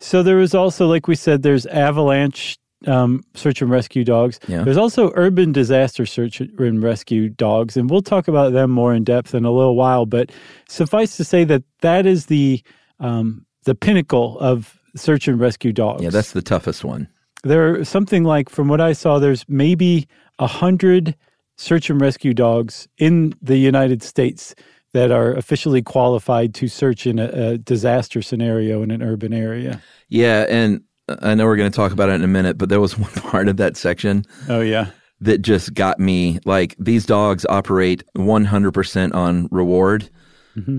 [0.00, 4.40] So there was also, like we said, there's avalanche um, search and rescue dogs.
[4.48, 4.64] Yeah.
[4.64, 9.04] There's also urban disaster search and rescue dogs, and we'll talk about them more in
[9.04, 10.06] depth in a little while.
[10.06, 10.32] But
[10.68, 12.62] suffice to say that that is the
[13.00, 16.02] um, the pinnacle of search and rescue dogs.
[16.02, 17.08] Yeah, that's the toughest one.
[17.44, 20.06] there are something like, from what I saw, there's maybe
[20.38, 21.14] a hundred
[21.56, 24.54] search and rescue dogs in the United States
[24.94, 29.80] that are officially qualified to search in a, a disaster scenario in an urban area.
[30.08, 30.82] Yeah, and
[31.20, 33.10] I know we're going to talk about it in a minute, but there was one
[33.12, 34.86] part of that section Oh yeah.
[35.20, 36.38] that just got me.
[36.44, 40.10] Like these dogs operate 100% on reward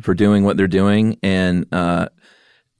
[0.03, 2.07] for doing what they're doing, and uh,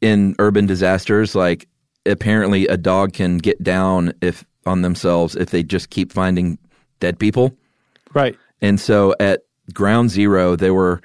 [0.04, 1.68] in urban disasters, like
[2.06, 6.58] apparently a dog can get down if on themselves if they just keep finding
[7.00, 7.56] dead people.
[8.14, 8.38] Right.
[8.62, 11.02] And so at ground zero, there were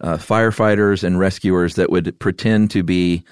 [0.00, 3.24] uh, firefighters and rescuers that would pretend to be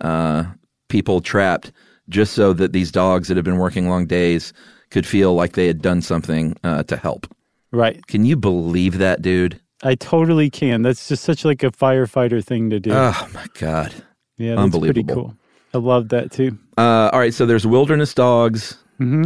[0.00, 0.44] uh,
[0.88, 1.72] people trapped
[2.08, 4.52] just so that these dogs that have been working long days
[4.90, 7.26] could feel like they had done something uh, to help.
[7.72, 8.04] Right.
[8.06, 9.60] Can you believe that, dude?
[9.82, 10.82] I totally can.
[10.82, 12.90] That's just such like a firefighter thing to do.
[12.92, 13.94] Oh my God.
[14.40, 15.36] Yeah, that's pretty cool.
[15.74, 16.58] I love that too.
[16.76, 18.76] Uh, all right, so there's wilderness dogs,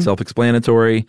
[0.00, 1.06] self explanatory,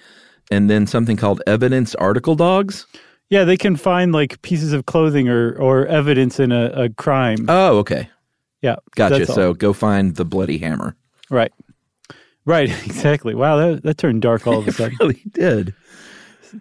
[0.51, 2.85] and then something called evidence article dogs.
[3.29, 7.45] Yeah, they can find like pieces of clothing or or evidence in a, a crime.
[7.49, 8.07] Oh, okay.
[8.61, 9.27] yeah, Gotcha.
[9.27, 9.35] all.
[9.35, 10.95] So go find the bloody hammer.
[11.29, 11.51] right,
[12.45, 13.33] right, exactly.
[13.35, 14.95] Wow, that that turned dark all of a sudden.
[14.99, 15.73] really did.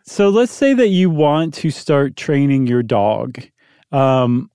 [0.05, 3.39] So let's say that you want to start training your dog.
[3.93, 4.51] Um,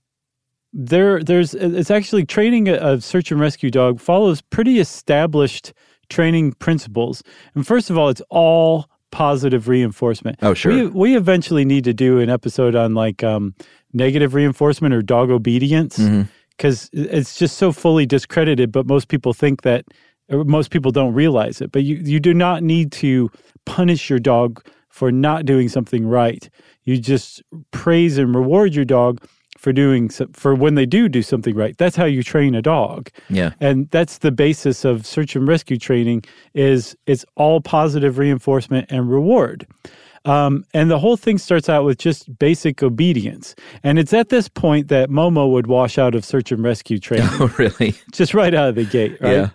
[0.87, 5.73] there, there's it's actually training a, a search and rescue dog follows pretty established
[6.09, 7.21] training principles.
[7.55, 10.37] And first of all, it's all positive reinforcement.
[10.41, 10.71] Oh, sure.
[10.73, 13.53] We we eventually need to do an episode on like um,
[13.93, 16.21] negative reinforcement or dog obedience Mm-hmm.
[16.51, 18.71] because it's just so fully discredited.
[18.71, 19.85] But most people think that,
[20.29, 21.71] or most people don't realize it.
[21.71, 23.29] But you you do not need to
[23.65, 26.49] punish your dog for not doing something right.
[26.83, 29.21] You just praise and reward your dog
[29.59, 31.77] for doing so, for when they do do something right.
[31.77, 33.09] That's how you train a dog.
[33.29, 33.51] Yeah.
[33.59, 39.11] And that's the basis of search and rescue training is it's all positive reinforcement and
[39.11, 39.67] reward.
[40.25, 43.53] Um, and the whole thing starts out with just basic obedience.
[43.83, 47.27] And it's at this point that Momo would wash out of search and rescue training,
[47.33, 47.95] Oh, really?
[48.11, 49.31] just right out of the gate, right?
[49.33, 49.49] Yeah.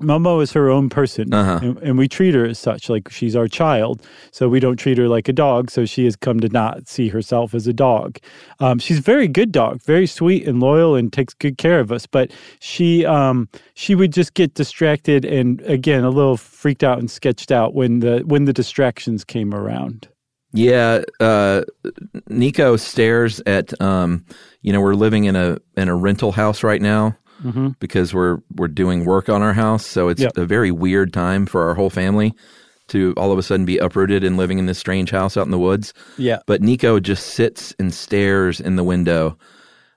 [0.00, 1.60] Momo is her own person, Uh-huh.
[1.62, 2.88] and, and we treat her as such.
[2.88, 5.70] Like she's our child, so we don't treat her like a dog.
[5.70, 8.18] So she has come to not see herself as a dog.
[8.60, 11.92] Um, she's a very good dog, very sweet and loyal, and takes good care of
[11.92, 12.06] us.
[12.06, 12.30] But
[12.60, 17.50] she um, she would just get distracted and again a little freaked out and sketched
[17.52, 20.08] out when the when the distractions came around.
[20.52, 21.62] Yeah, uh,
[22.28, 23.78] Nico stares at.
[23.80, 24.24] Um,
[24.62, 27.16] you know, we're living in a in a rental house right now
[27.80, 29.86] because we're we're doing work on our house.
[29.86, 30.36] So it's Yep.
[30.36, 32.34] a very weird time for our whole family
[32.88, 35.50] to all of a sudden be uprooted and living in this strange house out in
[35.50, 35.92] the woods.
[36.16, 36.38] Yeah.
[36.46, 39.36] But Nico just sits and stares in the window,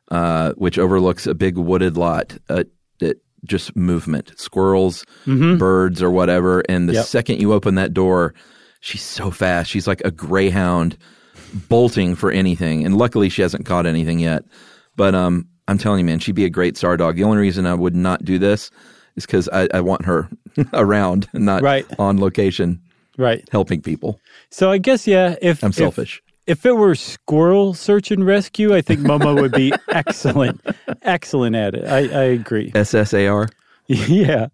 [0.10, 2.38] uh, which overlooks a big wooded lot.
[2.50, 2.66] Uh,
[3.00, 6.64] that just movement, squirrels, birds, or whatever.
[6.70, 7.06] And the Yep.
[7.06, 8.34] second you open that door,
[8.82, 9.72] she's so fast.
[9.72, 10.98] She's like a greyhound
[11.70, 12.86] bolting for anything.
[12.86, 14.44] And luckily, she hasn't caught anything yet.
[14.98, 17.16] But um, I'm telling you, man, she'd be a great SAR dog.
[17.16, 18.70] The only reason I would not do this
[19.16, 20.30] is because I, I want her
[20.74, 21.86] around, and not Right.
[21.98, 22.82] on location
[23.18, 23.48] Right.
[23.52, 24.20] helping people.
[24.50, 25.36] So I guess yeah.
[25.42, 26.22] If I'm if- selfish.
[26.48, 30.60] If it were squirrel search and rescue, I think Momo would be excellent,
[31.04, 31.86] excellent at it.
[31.86, 32.72] I, I agree.
[32.72, 33.50] SSAR.
[33.88, 34.48] Yeah,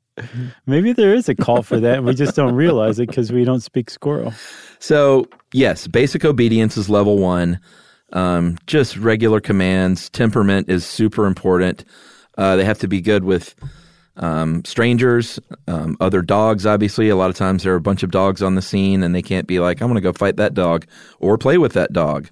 [0.66, 3.44] maybe there is a call for that, and we just don't realize it because we
[3.46, 4.34] don't speak squirrel.
[4.80, 7.60] So, yes, basic obedience is level one.
[8.14, 10.10] Um, just regular commands.
[10.10, 11.84] Temperament is super important.
[12.38, 13.56] Uh, they have to be good with
[14.18, 17.10] um, strangers, um, other dogs, obviously.
[17.10, 19.22] A lot of times there are a bunch of dogs on the scene and they
[19.22, 20.86] can't be like, I'm going to go fight that dog
[21.20, 22.30] or play with that dog.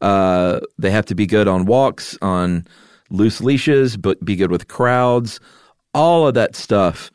[0.00, 2.66] Uh, they have to be good on walks, on
[3.10, 5.38] loose leashes, but be good with crowds.
[5.94, 7.10] All of that stuff,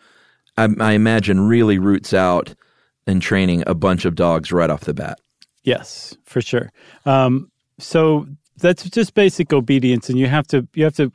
[0.58, 2.56] I, I imagine, really roots out
[3.06, 5.20] in training a bunch of dogs right off the bat.
[5.64, 6.72] Yes, for sure.
[7.06, 11.12] Um, so that's just basic obedience, and you have to you have to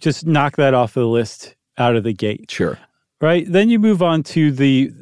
[0.00, 2.50] just knock that off the list out of the gate.
[2.50, 2.78] Sure.
[3.20, 4.92] right then you move on to the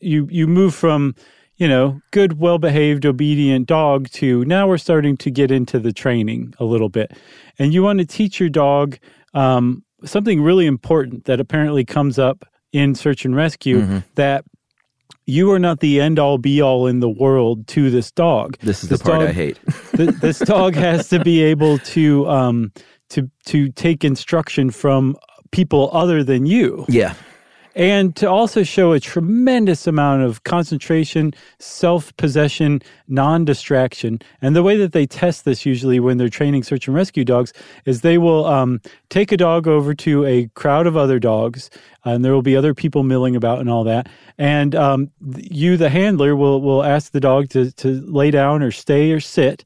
[0.00, 1.14] you you move from
[1.56, 5.92] you know good well behaved obedient dog to now we're starting to get into the
[5.92, 7.12] training a little bit
[7.58, 8.96] and you want to teach your dog
[9.34, 13.80] um, something really important that apparently comes up in search and rescue
[14.14, 14.44] that
[15.28, 18.82] you are not the end all be all in the world to this dog This
[18.82, 19.58] is This the part dog- I hate.
[19.96, 22.72] th- this dog has to be able to um,
[23.10, 25.16] to to take instruction from
[25.52, 27.14] people other than you yeah.
[27.78, 34.18] And to also show a tremendous amount of concentration, self possession, non distraction.
[34.42, 37.52] And the way that they test this usually when they're training search and rescue dogs
[37.86, 41.70] is they will um, take a dog over to a crowd of other dogs,
[42.04, 44.08] and there will be other people milling about and all that.
[44.38, 48.72] And um, you, the handler, will will ask the dog to to lay down or
[48.72, 49.64] stay or sit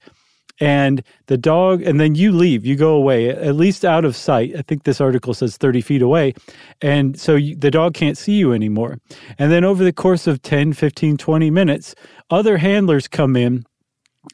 [0.62, 4.54] and the dog and then you leave you go away at least out of sight.
[4.56, 6.34] I think this article says 30 feet away
[6.80, 8.98] and so you, the dog can't see you anymore.
[9.38, 11.96] And then over the course of 10 15 20 minutes
[12.30, 13.64] other handlers come in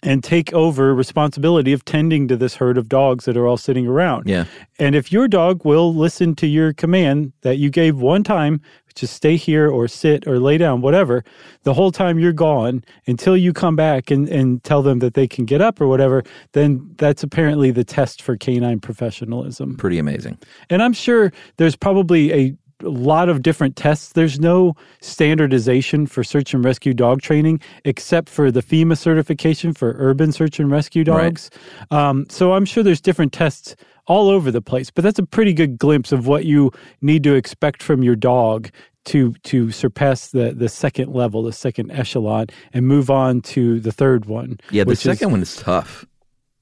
[0.03, 3.87] and take over responsibility of tending to this herd of dogs that are all sitting
[3.87, 4.44] around Yeah.
[4.79, 9.03] and if your dog will listen to your command that you gave one time, which
[9.03, 11.24] is stay here or sit or lay down, whatever,
[11.62, 15.27] the whole time you're gone until you come back and, and tell them that they
[15.27, 16.22] can get up or whatever,
[16.53, 19.77] then that's apparently the test for canine professionalism.
[19.77, 20.37] Pretty amazing.
[20.68, 24.12] And I'm sure there's probably a lot of different tests.
[24.12, 29.95] There's no standardization for search and rescue dog training except for the FEMA certification for
[29.99, 31.25] urban search and rescue Right.
[31.25, 31.51] dogs.
[31.91, 33.75] Um, so I'm sure there's different tests
[34.07, 36.71] all over the place, but that's a pretty good glimpse of what you
[37.03, 38.71] need to expect from your dog
[39.07, 43.93] to to surpass the the second level, the second echelon, and move on to the
[43.93, 44.59] third one.
[44.71, 46.05] Yeah, the which is- second one is tough.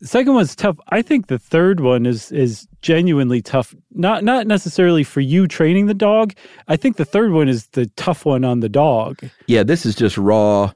[0.00, 0.76] The second one's tough.
[0.88, 3.74] I think the third one is is genuinely tough.
[3.92, 6.34] Not not necessarily for you training the dog.
[6.68, 9.18] I think the third one is the tough one on the dog.
[9.46, 10.72] Yeah, this is just raw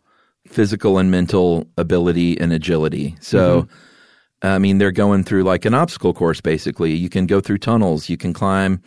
[0.47, 3.15] physical and mental ability and agility.
[3.21, 3.69] So,
[4.43, 6.93] I mean, they're going through like an obstacle course, basically.
[6.93, 8.83] You can go through tunnels, you can climb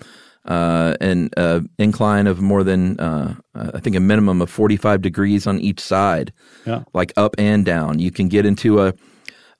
[0.45, 5.47] uh, an uh, incline of more than, uh, I think, a minimum of 45 degrees
[5.47, 6.33] on each side,
[6.65, 6.83] Yeah.
[6.93, 7.99] like up and down.
[7.99, 8.93] You can get into a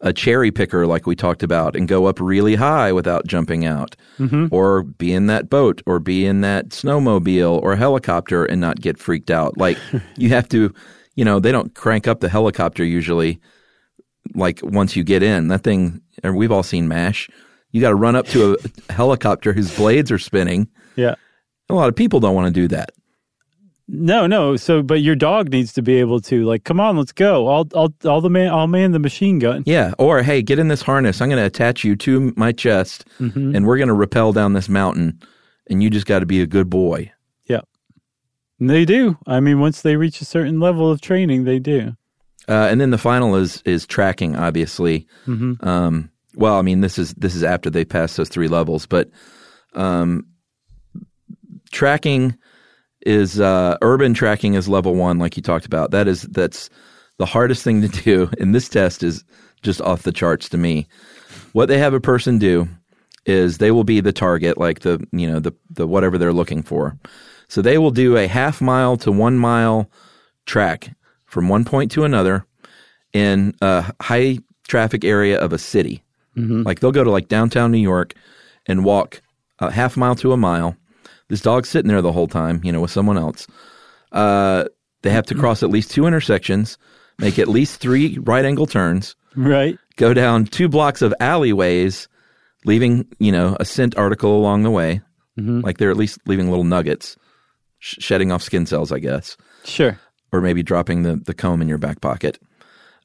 [0.03, 3.95] a cherry picker like we talked about and go up really high without jumping out.
[4.19, 4.47] Mm-hmm.
[4.51, 8.99] Or be in that boat or be in that snowmobile or helicopter and not get
[8.99, 9.57] freaked out.
[9.57, 9.77] Like
[10.17, 10.71] you have to
[11.15, 13.39] you know they don't crank up the helicopter usually
[14.35, 15.47] like once you get in.
[15.47, 17.29] That thing and we've all seen M*A*S*H.
[17.71, 18.55] You got to run up to
[18.89, 20.67] a helicopter whose blades are spinning.
[20.95, 21.15] Yeah.
[21.69, 22.91] a lot of people don't want to do that
[23.95, 24.55] No, no.
[24.55, 27.47] So, but your dog needs to be able to like, come on, let's go.
[27.47, 29.61] I'll, I'll, I'll the man, I'll man the machine gun.
[29.67, 29.93] Yeah.
[29.99, 31.21] Or, hey, get in this harness.
[31.21, 34.67] I'm going to attach you to my chest and we're going to rappel down this
[34.67, 35.21] mountain
[35.67, 37.11] and you just got to be a good boy.
[37.45, 37.61] Yeah.
[38.59, 39.15] And they do.
[39.27, 41.95] I mean, once they reach a certain level of training, they do.
[42.47, 44.35] Uh, and then the final is is tracking.
[44.35, 45.07] Obviously,
[45.61, 49.09] um, well, I mean this is this is after they pass those three levels, but
[49.75, 50.25] um,
[51.71, 52.37] tracking
[53.05, 55.91] is uh, urban tracking is level one, like you talked about.
[55.91, 56.69] That is that's
[57.17, 59.23] the hardest thing to do, and this test is
[59.61, 60.87] just off the charts to me.
[61.53, 62.67] What they have a person do
[63.25, 66.63] is they will be the target, like the you know the the whatever they're looking
[66.63, 66.97] for.
[67.47, 69.89] So they will do a half mile to one mile
[70.45, 72.45] track from one point to another
[73.13, 76.03] in a high traffic area of a city.
[76.63, 78.13] Like they'll go to like downtown New York
[78.65, 79.21] and walk
[79.59, 80.75] a half mile to a mile.
[81.33, 83.47] This dog's sitting there the whole time, you know, with someone else.
[84.11, 84.65] Uh,
[85.01, 86.77] they have to cross at least two intersections,
[87.17, 89.79] make at least three right angle turns, Right.
[89.95, 92.07] go down two blocks of alleyways,
[92.65, 95.01] leaving you know a scent article along the way.
[95.35, 97.17] Like they're at least leaving little nuggets,
[97.79, 99.97] sh- shedding off skin cells, I guess, Sure.
[100.31, 102.37] or maybe dropping the the comb in your back pocket.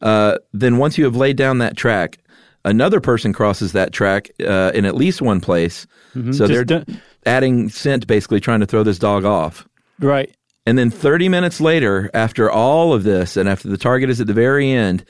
[0.02, 2.18] Uh, then once you have laid down that track,
[2.66, 5.86] another person crosses that track uh, in at least one place.
[6.12, 6.30] So Mm-hmm.
[6.32, 9.68] Just they're don't- adding scent, basically trying to throw this dog off.
[10.00, 10.34] Right.
[10.66, 14.26] And then 30 minutes later, after all of this, and after the target is at
[14.26, 15.04] the very end,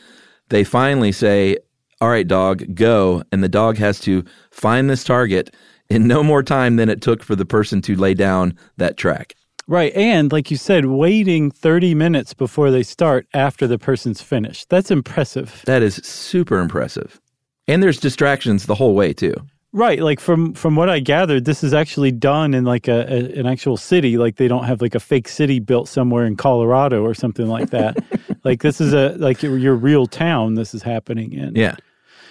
[0.51, 1.57] they finally say,
[2.01, 3.23] All right, dog, go.
[3.33, 5.55] And the dog has to find this target
[5.89, 9.35] in no more time than it took for the person to lay down that track.
[9.67, 9.93] Right.
[9.95, 14.69] And like you said, waiting 30 minutes before they start after the person's finished.
[14.71, 15.63] That's impressive.
[15.67, 17.21] That is super impressive.
[17.67, 19.35] And there's distractions the whole way, too.
[19.73, 20.01] Right.
[20.01, 23.47] Like from from what I gathered, this is actually done in like a, a an
[23.47, 24.17] actual city.
[24.17, 27.69] Like they don't have like a fake city built somewhere in Colorado or something like
[27.71, 27.99] that.
[28.45, 30.55] like this is a like your, your real town.
[30.55, 31.55] This is happening in.
[31.55, 31.77] Yeah.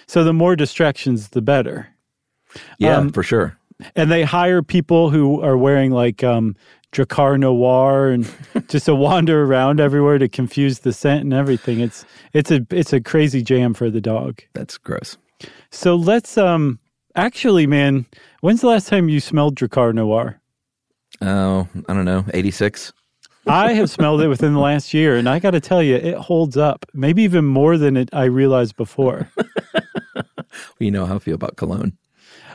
[0.08, 1.86] So the more distractions, the better.
[2.78, 3.56] Yeah, Um, for sure.
[3.94, 6.56] and they hire people who are wearing like um
[6.90, 8.28] Drakkar Noir and
[8.68, 11.78] just to wander around everywhere to confuse the scent and everything.
[11.78, 14.40] It's it's a it's a crazy jam for the dog.
[14.54, 15.16] That's gross.
[15.70, 16.80] So let's um
[17.18, 18.06] actually, man,
[18.40, 20.40] when's the last time you smelled Drakkar Noir?
[21.20, 22.92] Oh, I don't know, 86?
[23.46, 26.16] I have smelled it within the last year, and I got to tell you, it
[26.16, 26.84] holds up.
[26.92, 29.30] Maybe even more than it I realized before.
[30.78, 31.96] You know how I feel about cologne.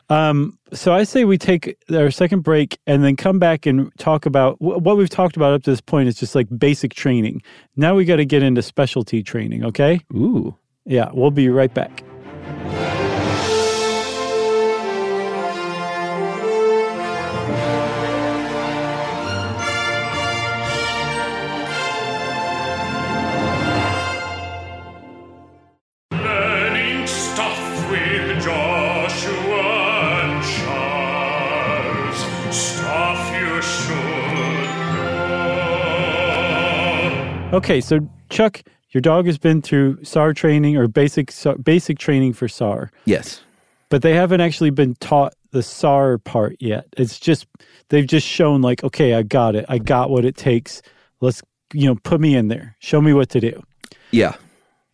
[0.09, 4.25] Um, so I say we take our second break and then come back and talk
[4.25, 7.41] about wh- what we've talked about up to this point is just like basic training.
[7.75, 10.01] Now we got to get into specialty training, okay?
[10.13, 10.55] Ooh.
[10.85, 12.03] Yeah, we'll be right back.
[37.53, 42.33] Okay, so Chuck, your dog has been through SAR training or basic SAR, basic training
[42.33, 43.41] for SAR, Yes.
[43.89, 46.87] but they haven't actually been taught the SAR part yet.
[46.97, 47.45] It's just
[47.89, 49.65] they've just shown like, okay, I got it.
[49.69, 50.81] I got what it takes.
[51.21, 51.41] Let's
[51.73, 52.75] you know put me in there.
[52.79, 53.61] Show me what to do.
[54.11, 54.35] Yeah.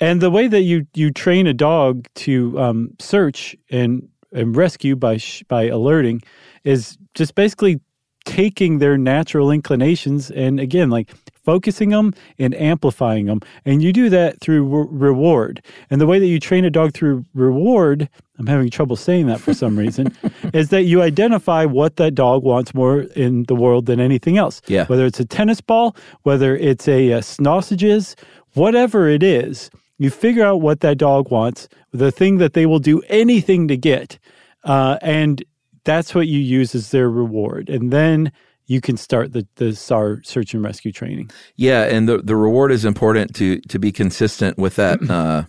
[0.02, 4.96] And the way that you you train a dog to um, search and and rescue
[4.98, 6.22] by sh- by alerting
[6.66, 7.80] is just basically
[8.26, 11.10] taking their natural inclinations and again like
[11.50, 15.64] focusing them and amplifying them and you do that through re- reward.
[15.90, 18.08] And the way that you train a dog through reward
[18.38, 20.06] i'm having trouble saying that for some reason
[20.54, 24.62] is that you identify what that dog wants more in the world than anything else.
[24.68, 24.86] Yeah.
[24.86, 28.16] whether it's a tennis ball whether it's a, uh sausages
[28.54, 32.84] whatever it is you figure out what that dog wants the thing that they will
[32.94, 34.20] do anything to get
[34.64, 35.44] uh, and
[35.84, 37.70] that's what you use as their reward.
[37.70, 38.32] And then
[38.70, 41.32] you can start the, the SAR search and rescue training.
[41.56, 45.44] Yeah, and the the reward is important to to be consistent with that uh,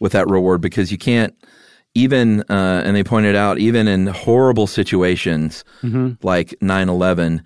[0.00, 1.34] with that reward because you can't
[1.94, 5.64] even uh, and they pointed out even in horrible situations
[6.22, 7.42] like 9-11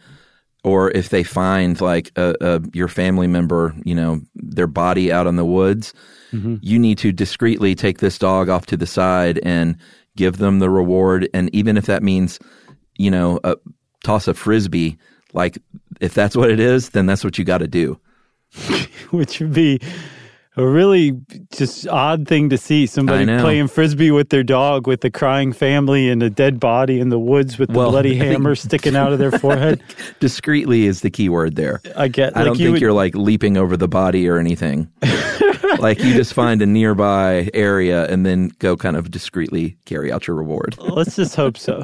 [0.62, 5.26] or if they find like a, a, your family member you know their body out
[5.26, 5.94] in the woods
[6.60, 9.76] you need to discreetly take this dog off to the side and
[10.16, 11.28] give them the reward.
[11.32, 12.38] And even if that means
[12.98, 13.56] you know uh,
[14.04, 14.96] toss a frisbee
[15.32, 15.58] like
[16.00, 17.98] if that's what it is then that's what you got to do
[19.10, 19.80] which would be
[20.56, 25.10] a really just odd thing to see somebody playing frisbee with their dog with the
[25.10, 28.94] crying family and a dead body in the woods with the Well, bloody hammer sticking
[28.94, 29.82] out of their forehead.
[30.20, 32.36] discreetly is the key word there I get.
[32.36, 34.88] I like don't you think would- you're like leaping over the body or anything.
[35.80, 40.28] like you just find a nearby area and then go kind of discreetly carry out
[40.28, 40.76] your reward.
[40.78, 41.82] Let's just hope so.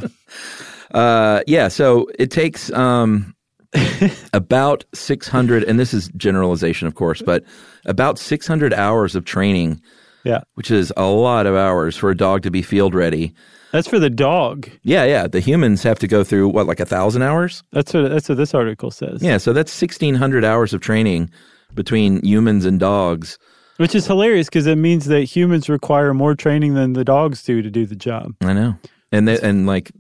[0.93, 3.35] Uh, yeah, so it takes um,
[4.33, 7.45] about 600, and this is generalization, of course, but
[7.87, 9.81] about 600 hours of training,
[10.25, 10.41] Yeah.
[10.55, 13.33] which is a lot of hours for a dog to be field ready.
[13.73, 14.69] That's for the dog.
[14.83, 15.29] Yeah, yeah.
[15.29, 17.63] The humans have to go through what, like a thousand hours?
[17.71, 19.23] That's what that's what this article says.
[19.23, 21.31] Yeah, so that's 1,600 hours of training
[21.75, 23.39] between humans and dogs.
[23.77, 27.63] Which is hilarious because it means that humans require more training than the dogs do
[27.63, 28.35] to do the job.
[28.43, 28.77] I know.
[29.13, 29.93] And they, and like,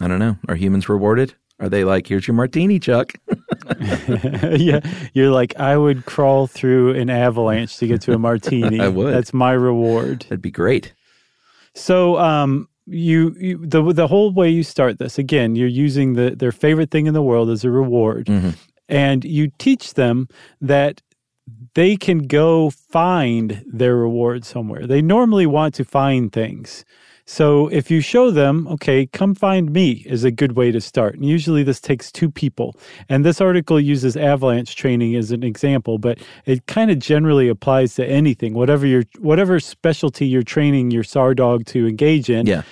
[0.00, 0.36] I don't know.
[0.48, 1.34] Are humans rewarded?
[1.60, 3.14] Are they like, here's your martini, Chuck?
[3.80, 4.80] yeah,
[5.14, 8.80] you're like I would crawl through an avalanche to get to a martini.
[8.82, 9.14] I would.
[9.14, 10.22] That's my reward.
[10.22, 10.92] That'd be great.
[11.74, 16.30] So, um, you, you the the whole way you start this again, you're using the
[16.30, 18.28] their favorite thing in the world as a reward,
[18.88, 20.28] and you teach them
[20.60, 21.00] that
[21.74, 24.86] they can go find their reward somewhere.
[24.86, 26.84] They normally want to find things.
[27.26, 31.14] So if you show them, okay, come find me is a good way to start.
[31.14, 32.76] And usually this takes two people.
[33.08, 37.94] And this article uses avalanche training as an example, but it kind of generally applies
[37.94, 38.52] to anything.
[38.54, 42.62] Whatever your whatever specialty you're training your SAR dog to engage in, Yeah.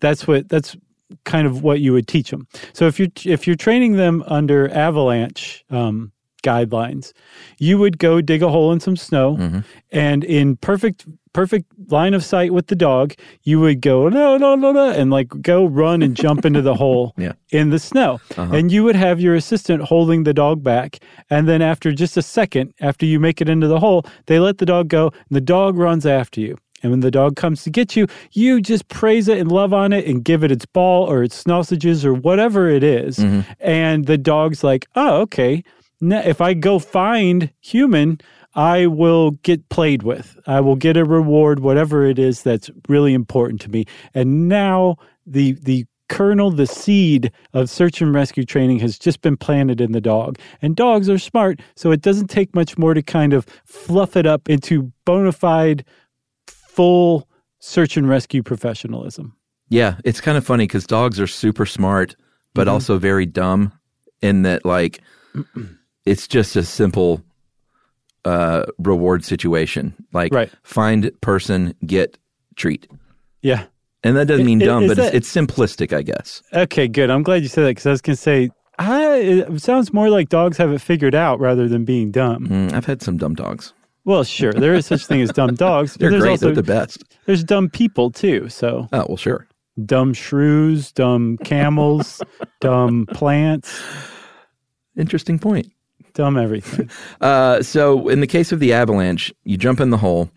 [0.00, 0.76] that's what that's
[1.24, 2.46] kind of what you would teach them.
[2.74, 6.12] So if you're if you're training them under avalanche um,
[6.44, 7.12] guidelines,
[7.58, 12.24] you would go dig a hole in some snow, and in perfect perfect line of
[12.24, 16.02] sight with the dog, you would go no no no no and like go run
[16.02, 17.32] and jump into the hole Yeah.
[17.50, 18.54] in the snow, uh-huh.
[18.54, 20.98] and you would have your assistant holding the dog back,
[21.30, 24.58] and then after just a second after you make it into the hole, they let
[24.58, 26.56] the dog go, and the dog runs after you.
[26.82, 29.92] And when the dog comes to get you, you just praise it and love on
[29.92, 33.18] it and give it its ball or its sausages or whatever it is.
[33.18, 33.42] Mm-hmm.
[33.60, 35.62] And the dog's like, oh, okay.
[36.00, 38.20] Now, if I go find human,
[38.54, 40.38] I will get played with.
[40.46, 43.86] I will get a reward, whatever it is that's really important to me.
[44.14, 44.96] And now
[45.26, 49.92] the the kernel, the seed of search and rescue training has just been planted in
[49.92, 50.38] the dog.
[50.60, 54.26] And dogs are smart, so it doesn't take much more to kind of fluff it
[54.26, 55.84] up into bona fide
[56.46, 57.26] full
[57.60, 59.34] search and rescue professionalism.
[59.68, 62.14] Yeah, it's kind of funny because dogs are super smart,
[62.54, 62.74] but Mm-hmm.
[62.74, 63.72] also very dumb
[64.20, 65.00] in that, like,
[66.04, 67.22] it's just a simple
[68.24, 69.94] uh, reward situation.
[70.12, 70.50] Like, Right.
[70.62, 72.18] find person, get
[72.56, 72.86] treat.
[73.42, 73.64] Yeah.
[74.04, 76.42] And that doesn't mean I- dumb, but that- it's, it's simplistic, I guess.
[76.52, 77.10] Okay, good.
[77.10, 80.08] I'm glad you said that because I was going to say, I, it sounds more
[80.10, 82.46] like dogs have it figured out rather than being dumb.
[82.48, 83.72] Mm, I've had some dumb dogs.
[84.04, 85.94] Well, sure, there is such thing as dumb dogs.
[86.00, 86.30] They're there's great.
[86.32, 87.04] Also, They're the best.
[87.26, 88.48] There's dumb people too.
[88.48, 89.46] So Oh, well, sure.
[89.84, 92.20] dumb shrews, dumb camels,
[92.60, 93.80] dumb plants,
[94.96, 95.70] Interesting point.
[96.14, 96.88] Dumb everything.
[97.20, 100.28] Uh, so in the case of the avalanche, you jump in the hole,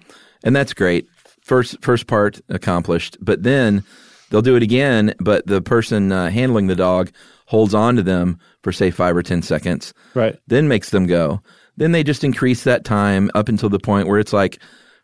[0.44, 1.08] and that's great.
[1.42, 3.84] First, first part accomplished, but then
[4.30, 5.14] they'll do it again.
[5.20, 7.12] But the person uh, handling the dog
[7.48, 10.38] holds on to them for say five or ten seconds, Right.
[10.48, 11.42] then makes them go.
[11.78, 14.60] Then they just increase that time up until the point where it's like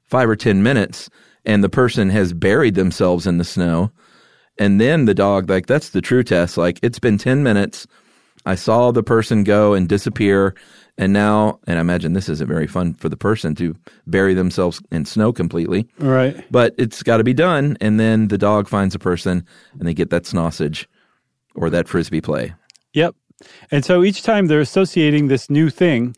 [0.05, 1.09] five or ten minutes,
[1.45, 3.91] and the person has buried themselves in the snow.
[4.57, 6.57] And then the dog, like that's the true test.
[6.57, 7.87] Like it's been ten minutes.
[8.45, 10.55] I saw the person go and disappear,
[10.97, 13.75] and now, and I imagine this isn't very fun for the person to
[14.07, 15.87] bury themselves in snow completely.
[15.99, 16.43] Right.
[16.51, 19.45] But it's got to be done, and then the dog finds a person,
[19.79, 20.85] and they get that snossage
[21.55, 22.53] or that frisbee play.
[22.93, 23.15] Yep.
[23.71, 26.15] And so each time they're associating this new thing,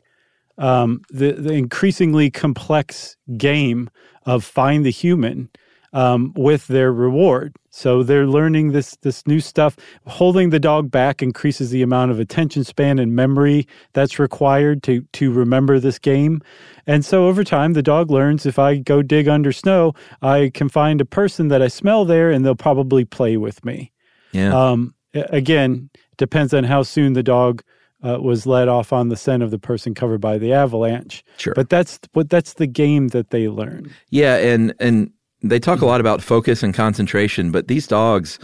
[0.57, 3.89] um, the, the increasingly complex game
[4.25, 5.49] of find the human
[5.93, 7.55] um, with their reward.
[7.69, 9.77] So they're learning this this new stuff.
[10.05, 15.01] Holding the dog back increases the amount of attention span and memory that's required to
[15.13, 16.41] to remember this game.
[16.85, 20.69] And so over time, the dog learns if I go dig under snow, I can
[20.69, 23.91] find a person that I smell there, and they'll probably play with me.
[24.33, 24.53] Yeah.
[24.53, 27.63] Um, again, depends on how soon the dog
[28.03, 31.23] uh, was let off on the scent of the person covered by the avalanche.
[31.37, 31.53] Sure.
[31.55, 33.91] But that's what that's the game that they learn.
[34.09, 35.11] Yeah, and and
[35.43, 38.39] they talk a lot about focus and concentration, but these dogs,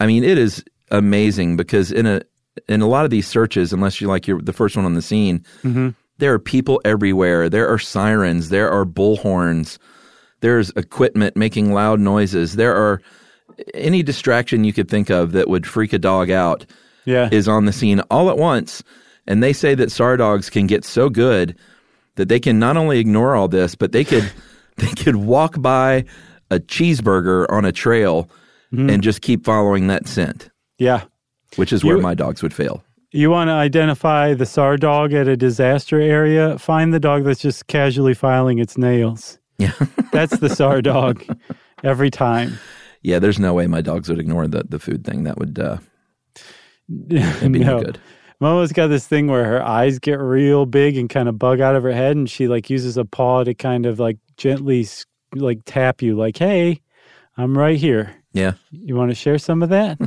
[0.00, 2.22] I mean, it is amazing because in a
[2.68, 5.02] in a lot of these searches, unless you like you're the first one on the
[5.02, 5.90] scene, mm-hmm.
[6.18, 7.48] there are people everywhere.
[7.48, 8.48] There are sirens.
[8.50, 9.78] There are bullhorns.
[10.40, 12.56] There's equipment making loud noises.
[12.56, 13.00] There are
[13.72, 16.66] any distraction you could think of that would freak a dog out
[17.04, 17.28] Yeah.
[17.30, 18.82] is on the scene all at once.
[19.26, 21.56] And they say that SAR dogs can get so good
[22.16, 24.30] that they can not only ignore all this, but they could
[24.76, 26.04] they could walk by
[26.50, 28.28] a cheeseburger on a trail
[28.76, 31.04] and just keep following that scent, yeah.
[31.56, 32.82] which is where You- my dogs would fail.
[33.12, 36.58] You want to identify the SAR dog at a disaster area?
[36.58, 39.38] Find the dog that's just casually filing its nails.
[39.58, 39.70] Yeah.
[40.12, 41.22] That's the SAR dog
[41.84, 42.58] every time.
[43.02, 45.22] yeah, there's no way my dogs would ignore the, the food thing.
[45.22, 45.76] That would uh,
[47.06, 47.78] be no.
[47.78, 48.00] no good.
[48.40, 51.76] Momo's got this thing where her eyes get real big and kind of bug out
[51.76, 54.86] of her head, and she like uses a paw to kind of like gently
[55.34, 56.80] like tap you, like, "Hey,
[57.36, 58.14] I'm right here.
[58.32, 58.54] Yeah.
[58.72, 59.98] You want to share some of that?"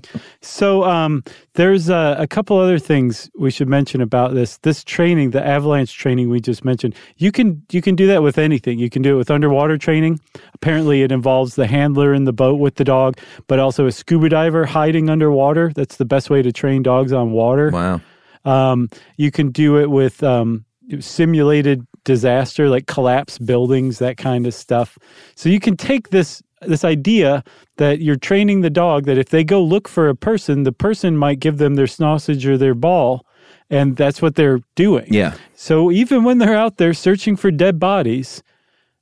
[0.40, 4.58] so, um, there's a, a couple other things we should mention about this.
[4.58, 8.38] This training, the avalanche training we just mentioned, you can you can do that with
[8.38, 8.78] anything.
[8.78, 10.20] You can do it with underwater training.
[10.54, 14.28] Apparently, it involves the handler in the boat with the dog, but also a scuba
[14.28, 15.72] diver hiding underwater.
[15.74, 17.70] That's the best way to train dogs on water.
[17.70, 18.00] Wow.
[18.44, 20.64] Um, you can do it with um,
[21.00, 24.98] simulated disaster, like collapse buildings, that kind of stuff.
[25.34, 27.44] So you can take this this idea
[27.76, 31.16] that you're training the dog that if they go look for a person, the person
[31.16, 33.24] might give them their sausage or their ball,
[33.70, 35.06] and that's what they're doing.
[35.08, 35.34] Yeah.
[35.54, 38.42] So even when they're out there searching for dead bodies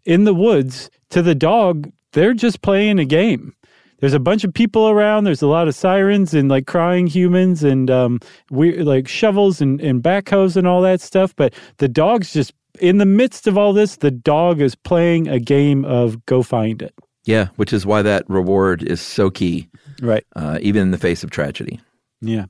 [0.04, 3.54] in the woods, to the dog, they're just playing a game.
[4.00, 5.24] There's a bunch of people around.
[5.24, 8.20] There's a lot of sirens and like crying humans and um,
[8.50, 11.34] we like shovels and, and backhoes and all that stuff.
[11.34, 13.96] But the dog's just in the midst of all this.
[13.96, 16.94] The dog is playing a game of go find it.
[17.24, 17.48] Yeah.
[17.56, 19.68] Which is why that reward is so key,
[20.00, 20.24] Right.
[20.36, 21.80] uh, even in the face of tragedy.
[22.20, 22.46] Yeah.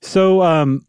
[0.00, 0.86] So um,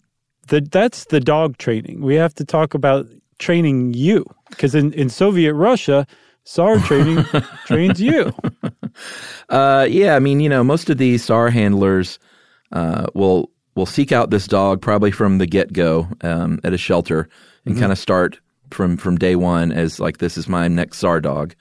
[0.47, 2.01] the that's the dog training.
[2.01, 3.05] We have to talk about
[3.39, 6.05] training you because in, in Soviet Russia,
[6.45, 7.23] SAR training
[7.65, 8.33] trains you.
[9.49, 12.19] Uh, yeah, I mean, you know, most of these SAR handlers
[12.71, 16.77] uh, will will seek out this dog probably from the get go um, at a
[16.77, 17.27] shelter
[17.65, 18.39] and kind of start
[18.71, 21.55] from from day one as like this is my next SAR dog.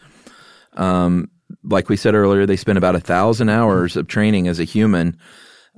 [0.75, 1.31] Um,
[1.63, 5.17] like we said earlier, they spend about a thousand hours of training as a human.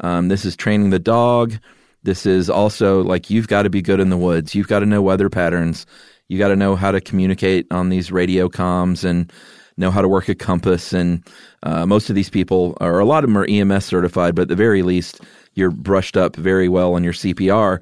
[0.01, 1.55] Um, this is training the dog.
[2.03, 4.55] This is also like you've got to be good in the woods.
[4.55, 5.87] You've got to know weather patterns.
[6.29, 9.33] You got to know how to communicate on these radio comms and
[9.77, 10.93] know how to work a compass.
[10.93, 11.23] And
[11.63, 14.49] uh, most of these people, or a lot of them, are EMS certified, but at
[14.49, 15.21] the very least,
[15.55, 17.81] you're brushed up very well on your CPR.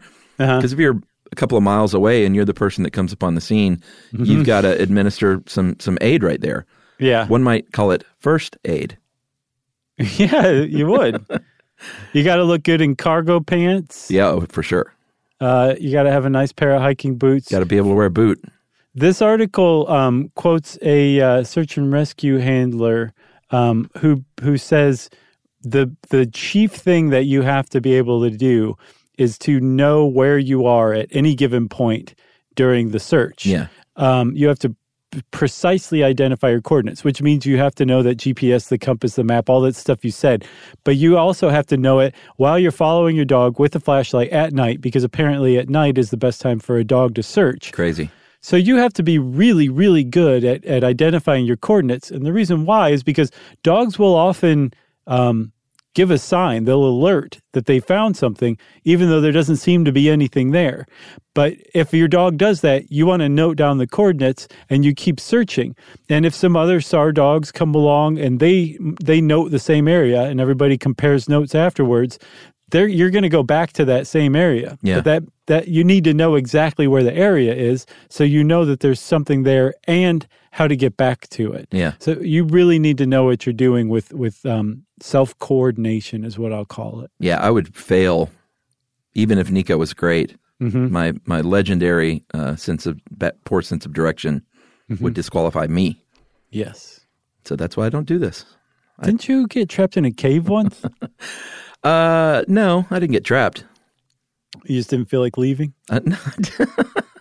[0.57, 1.01] Because if you're
[1.33, 4.47] a couple of miles away and you're the person that comes upon the scene, you've
[4.47, 6.67] got to administer some some aid right there.
[6.99, 7.27] Yeah.
[7.27, 8.99] One might call it first aid.
[10.19, 11.25] Yeah, you would.
[12.13, 14.11] you got to look good in cargo pants.
[14.11, 14.93] Yeah, oh, for sure.
[15.41, 17.49] Uh, you got to have a nice pair of hiking boots.
[17.49, 18.43] Got to be able to wear a boot.
[18.95, 23.13] This article um, quotes a uh, search and rescue handler
[23.51, 25.11] um, who who says
[25.63, 28.77] the the chief thing that you have to be able to do
[29.19, 32.15] is to know where you are at any given point
[32.55, 33.47] during the search.
[33.47, 33.69] Yeah.
[33.97, 34.75] Um, you have to
[35.31, 39.25] precisely identify your coordinates, which means you have to know that GPS, the compass, the
[39.25, 40.45] map, all that stuff you said.
[40.83, 44.31] But you also have to know it while you're following your dog with a flashlight
[44.31, 47.73] at night, because apparently at night is the best time for a dog to search.
[47.73, 48.11] Crazy.
[48.41, 52.11] So you have to be really, really good at, at identifying your coordinates.
[52.11, 53.31] And the reason why is because
[53.63, 54.75] dogs will often
[55.07, 55.53] um,
[55.95, 59.93] give a sign, they'll alert that they found something, even though there doesn't seem to
[59.93, 60.87] be anything there.
[61.35, 64.95] But if your dog does that, you want to note down the coordinates and you
[64.95, 65.75] keep searching.
[66.09, 70.23] And if some other SAR dogs come along and they they note the same area
[70.23, 72.19] and everybody compares notes afterwards,
[72.71, 74.79] there you're going to go back to that same area.
[74.83, 74.97] Yeah.
[74.97, 78.65] But that that you need to know exactly where the area is so you know
[78.65, 81.69] that there's something there and how to get back to it.
[81.73, 81.95] Yeah.
[81.99, 86.39] So you really need to know what you're doing with with um, self coordination is
[86.39, 87.11] what I'll call it.
[87.19, 88.31] Yeah, I would fail,
[89.15, 90.37] even if Nico was great.
[90.61, 92.99] My my legendary uh, sense of
[93.45, 94.43] poor sense of direction
[95.01, 96.03] would disqualify me.
[96.51, 97.01] Yes.
[97.45, 98.47] So that's why I don't do this.
[99.03, 100.81] Didn't you get trapped in a cave once?
[101.85, 103.65] Uh, no, I didn't get trapped.
[104.65, 105.75] you just didn't feel like leaving.
[105.91, 106.17] Uh, no,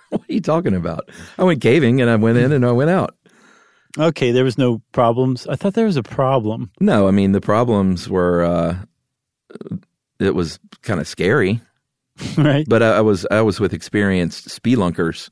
[0.09, 1.09] what are you talking about?
[1.37, 3.15] I went caving and I went in and I went out.
[3.99, 5.45] Okay, there was no problems.
[5.47, 6.71] I thought there was a problem.
[6.79, 8.43] No, I mean the problems were.
[8.43, 8.75] Uh,
[10.19, 11.61] it was kind of scary,
[12.37, 12.65] right?
[12.67, 15.29] but I, I was I was with experienced spelunkers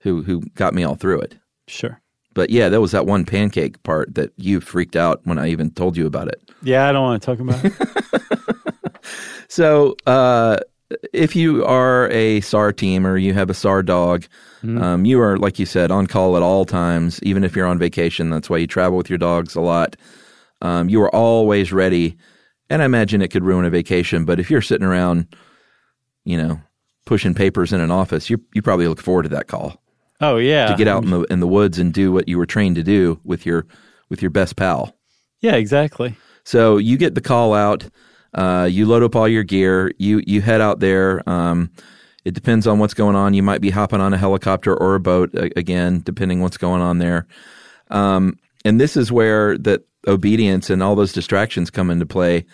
[0.00, 1.36] who who got me all through it.
[1.66, 2.00] Sure.
[2.34, 5.70] But yeah, there was that one pancake part that you freaked out when I even
[5.72, 6.52] told you about it.
[6.62, 7.72] Yeah, I don't want to talk about it.
[9.48, 10.58] So, uh,
[11.12, 14.24] if you are a SAR team or you have a SAR dog,
[14.62, 17.78] um, you are, like you said, on call at all times, even if you're on
[17.78, 18.30] vacation.
[18.30, 19.96] That's why you travel with your dogs a lot.
[20.62, 22.16] Um, you are always ready.
[22.70, 25.34] And I imagine it could ruin a vacation, but if you're sitting around,
[26.24, 26.60] you know,
[27.06, 29.80] pushing papers in an office, you you probably look forward to that call
[30.20, 30.66] Oh yeah.
[30.66, 32.82] to get out in the in the woods and do what you were trained to
[32.82, 33.66] do with your
[34.10, 34.94] with your best pal.
[35.40, 36.16] Yeah, exactly.
[36.44, 37.88] So you get the call out.
[38.34, 39.92] Uh, you load up all your gear.
[39.98, 41.28] You you head out there.
[41.28, 41.70] Um,
[42.24, 43.32] it depends on what's going on.
[43.34, 46.98] You might be hopping on a helicopter or a boat again, depending what's going on
[46.98, 47.26] there.
[47.90, 52.44] Um, and this is where that obedience and all those distractions come into play.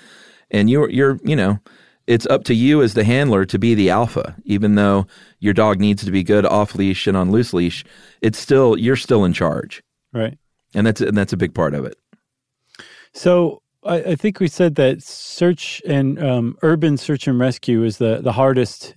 [0.50, 1.58] And you're you're you know
[2.06, 5.06] it's up to you as the handler to be the alpha, even though
[5.40, 7.84] your dog needs to be good off leash and on loose leash.
[8.20, 10.38] It's still you're still in charge, Right.
[10.74, 11.96] and that's and that's a big part of it.
[13.12, 17.98] So I, I think we said that search and um, urban search and rescue is
[17.98, 18.94] the the hardest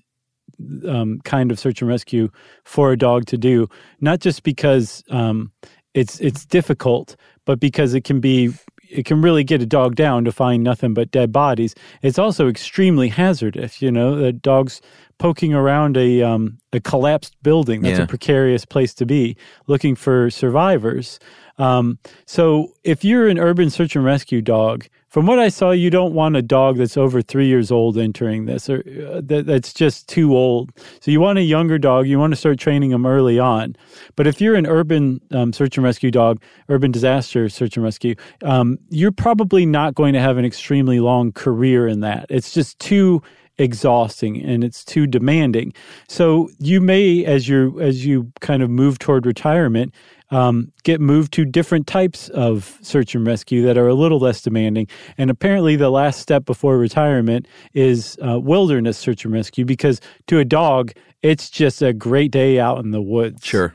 [0.88, 2.30] um, kind of search and rescue
[2.64, 3.68] for a dog to do.
[4.02, 5.52] Not just because um,
[5.94, 7.16] it's it's difficult,
[7.46, 8.52] but because it can be
[8.90, 11.76] it can really get a dog down to find nothing but dead bodies.
[12.02, 13.82] It's also extremely hazardous.
[13.82, 14.82] You know, the dogs
[15.20, 17.82] poking around a um, a collapsed building.
[17.82, 18.06] That's Yeah.
[18.06, 19.36] a precarious place to be,
[19.68, 21.20] looking for survivors.
[21.58, 25.90] Um, so if you're an urban search and rescue dog, from what I saw, you
[25.90, 29.74] don't want a dog that's over three years old entering this, or uh, that, that's
[29.74, 30.72] just too old.
[31.00, 32.08] So you want a younger dog.
[32.08, 33.76] You want to start training them early on.
[34.16, 38.16] But if you're an urban um, search and rescue dog, urban disaster search and rescue,
[38.44, 42.26] um, you're probably not going to have an extremely long career in that.
[42.30, 43.24] It's just too
[43.58, 45.74] exhausting and it's too demanding.
[46.08, 49.94] So you may, as you as you kind of move toward retirement,
[50.30, 54.42] um, get moved to different types of search and rescue that are a little less
[54.42, 54.88] demanding.
[55.18, 60.40] And apparently, the last step before retirement is uh, wilderness search and rescue because to
[60.40, 63.46] a dog, it's just a great day out in the woods.
[63.46, 63.74] Sure.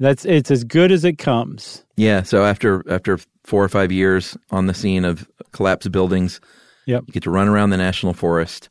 [0.00, 1.84] that's it's as good as it comes.
[1.96, 2.22] Yeah.
[2.22, 6.40] So after after four or five years on the scene of collapsed buildings,
[6.86, 7.04] Yep.
[7.06, 8.68] you get to run around the national forest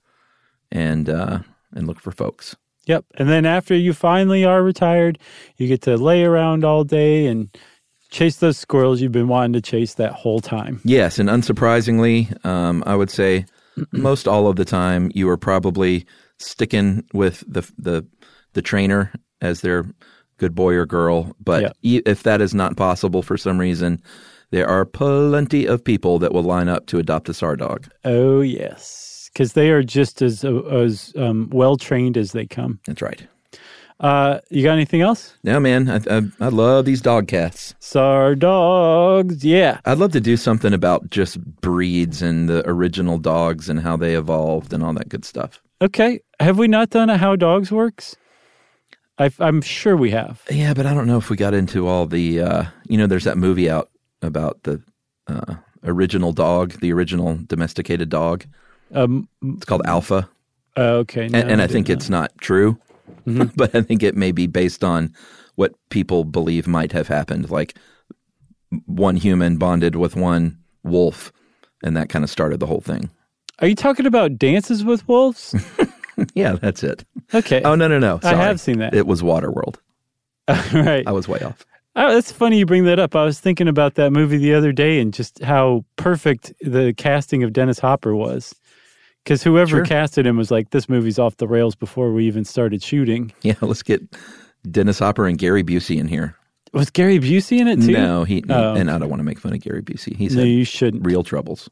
[0.71, 1.39] and uh,
[1.74, 2.55] and look for folks.
[2.86, 3.05] Yep.
[3.15, 5.17] And then after you finally are retired,
[5.57, 7.49] you get to lay around all day and
[8.09, 10.81] chase those squirrels you've been wanting to chase that whole time.
[10.84, 13.45] Yes, and unsurprisingly, um, I would say
[13.91, 16.05] most all of the time you are probably
[16.38, 18.05] sticking with the the
[18.53, 19.11] the trainer
[19.41, 19.86] as their
[20.38, 21.36] good boy or girl.
[21.43, 22.01] But Yeah.
[22.05, 24.01] if that is not possible for some reason,
[24.51, 27.88] there are plenty of people that will line up to adopt a SAR dog.
[28.05, 32.79] Oh yes, because they are just as uh, as um, well trained as they come.
[32.86, 33.27] That's right.
[33.99, 35.38] Uh, you got anything else?
[35.43, 37.73] No, man, I, I, I love these dog cats.
[37.79, 39.79] Sar dogs, yeah.
[39.86, 44.15] I'd love to do something about just breeds and the original dogs and how they
[44.15, 45.61] evolved and all that good stuff.
[45.81, 48.15] Okay, have we not done a how dogs works?
[49.19, 50.41] i I'm sure we have.
[50.49, 52.41] Yeah, but I don't know if we got into all the.
[52.41, 53.89] Uh, you know, there's that movie out
[54.21, 54.81] about the
[55.27, 58.45] uh, original dog, the original domesticated dog.
[58.93, 60.29] Um, It's called Alpha,
[60.77, 61.93] uh, okay, no, and, and I did think not.
[61.93, 62.77] it's not true,
[63.25, 65.13] but I think it may be based on
[65.55, 67.49] what people believe might have happened.
[67.49, 67.75] Like
[68.85, 71.31] one human bonded with one wolf,
[71.83, 73.09] and that kind of started the whole thing.
[73.59, 75.55] Are you talking about dances with wolves?
[76.35, 77.03] Yeah, that's it.
[77.33, 77.63] Okay.
[77.63, 78.19] Oh no, no, no!
[78.23, 78.93] I have seen that.
[78.93, 79.77] It was Waterworld.
[80.47, 81.03] right.
[81.07, 81.65] I was way off.
[81.95, 83.15] Oh, that's funny you bring that up.
[83.15, 87.43] I was thinking about that movie the other day and just how perfect the casting
[87.43, 88.53] of Dennis Hopper was.
[89.24, 89.86] Because whoever Sure.
[89.86, 93.32] casted him was like, this movie's off the rails before we even started shooting.
[93.41, 94.01] Yeah, let's get
[94.69, 96.36] Dennis Hopper and Gary Busey in here.
[96.74, 97.91] Was Gary Busey in it too?
[97.93, 100.15] No, he Oh, and I don't want to make fun of Gary Busey.
[100.15, 101.05] He's No, you shouldn't.
[101.05, 101.69] real troubles.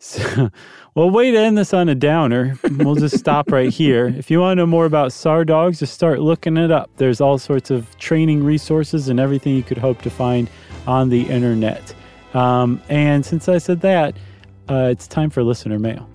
[0.00, 0.50] So,
[0.94, 2.58] well, way to end this on a downer.
[2.78, 4.06] We'll just stop right here.
[4.06, 6.90] If you want to know more about SAR dogs, just start looking it up.
[6.96, 10.50] There's all sorts of training resources and everything you could hope to find
[10.86, 11.94] on the internet.
[12.34, 14.16] Um, and since I said that,
[14.68, 16.08] uh, it's time for listener mail.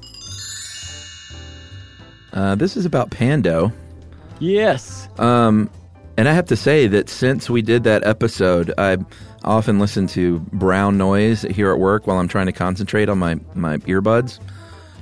[2.33, 3.71] Uh, this is about Pando.
[4.39, 5.07] Yes.
[5.17, 5.69] Um,
[6.17, 8.97] and I have to say that since we did that episode, I
[9.43, 13.39] often listen to brown noise here at work while I'm trying to concentrate on my,
[13.55, 14.39] my earbuds.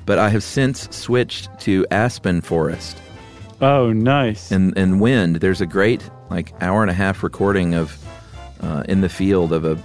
[0.05, 2.97] But I have since switched to aspen forest
[3.61, 4.51] Oh, nice.
[4.51, 5.37] and, and wind.
[5.37, 7.97] There's a great like hour and a half recording of
[8.61, 9.77] uh, in the field of a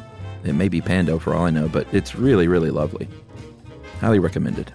[0.45, 3.09] it may be Pando for all I know, but it's really really lovely.
[4.01, 4.73] Highly recommended.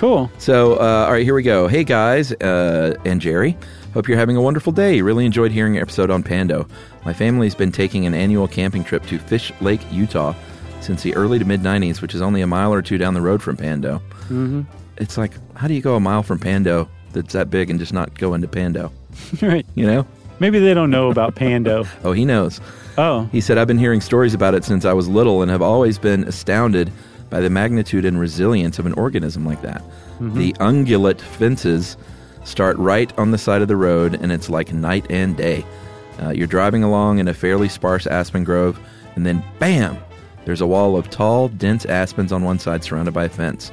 [0.00, 0.30] Cool.
[0.38, 1.68] So, uh, all right, here we go.
[1.68, 3.56] Hey, guys, uh, and Jerry.
[3.92, 5.02] Hope you're having a wonderful day.
[5.02, 6.66] Really enjoyed hearing your episode on Pando.
[7.04, 10.34] My family's been taking an annual camping trip to Fish Lake, Utah
[10.80, 13.20] since the early to mid 90s, which is only a mile or two down the
[13.20, 13.98] road from Pando.
[14.28, 14.62] Mm-hmm.
[14.96, 17.92] It's like, how do you go a mile from Pando that's that big and just
[17.92, 18.92] not go into Pando?
[19.42, 19.66] right.
[19.74, 20.06] You know?
[20.38, 21.84] Maybe they don't know about Pando.
[22.04, 22.60] Oh, he knows.
[22.96, 25.62] Oh, He said, I've been hearing stories about it since I was little and have
[25.62, 26.90] always been astounded
[27.30, 29.82] by the magnitude and resilience of an organism like that.
[30.20, 31.96] The ungulate fences
[32.44, 35.64] start right on the side of the road, and it's like night and day.
[36.22, 38.78] Uh, you're driving along in a fairly sparse aspen grove,
[39.14, 39.96] and then bam!
[40.44, 43.70] There's a wall of tall, dense aspens on one side surrounded by a fence.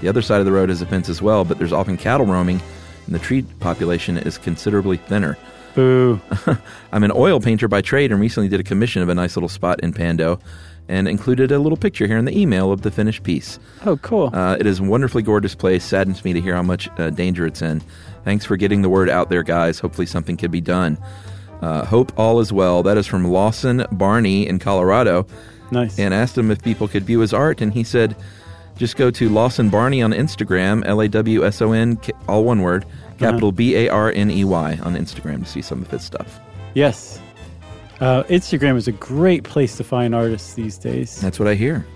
[0.00, 2.26] The other side of the road has a fence as well, but there's often cattle
[2.26, 2.60] roaming,
[3.06, 5.38] and the tree population is considerably thinner.
[5.74, 6.20] boo.
[6.92, 9.48] I'm an oil painter by trade and recently did a commission of a nice little
[9.48, 10.40] spot in Pando.
[10.88, 13.58] And included a little picture here in the email of the finished piece.
[13.84, 14.30] Oh, cool.
[14.32, 15.84] Uh, it is a wonderfully gorgeous place.
[15.84, 17.82] Saddens me to hear how much uh, danger it's in.
[18.24, 19.78] Thanks for getting the word out there, guys.
[19.78, 20.98] Hopefully, something can be done.
[21.62, 22.82] Uh, hope all is well.
[22.82, 25.26] That is from Lawson Barney in Colorado.
[25.70, 25.98] nice.
[25.98, 28.14] And asked him if people could view his art, and he said,
[28.76, 32.60] just go to Lawson Barney on Instagram, L A W S O N, all one
[32.60, 32.84] word,
[33.18, 36.38] capital B A R N E Y on Instagram to see some of his stuff.
[36.74, 37.18] yes.
[38.00, 41.20] Uh, Instagram is a great place to find artists these days.
[41.20, 41.86] That's what I hear.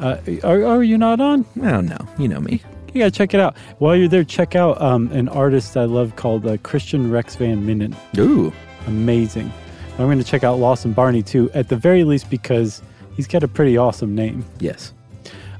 [0.00, 1.44] Uh, are, are you not on?
[1.62, 2.62] Oh, no, you know me.
[2.92, 3.56] You gotta check it out.
[3.78, 7.64] While you're there, check out um, an artist I love called uh, Christian Rex Van
[7.66, 7.94] Minnen.
[8.18, 8.52] Ooh,
[8.86, 9.52] Amazing.
[9.98, 12.80] I'm going to check out Lawson Barney too, at the very least because
[13.16, 14.44] he's got a pretty awesome name.
[14.60, 14.92] yes.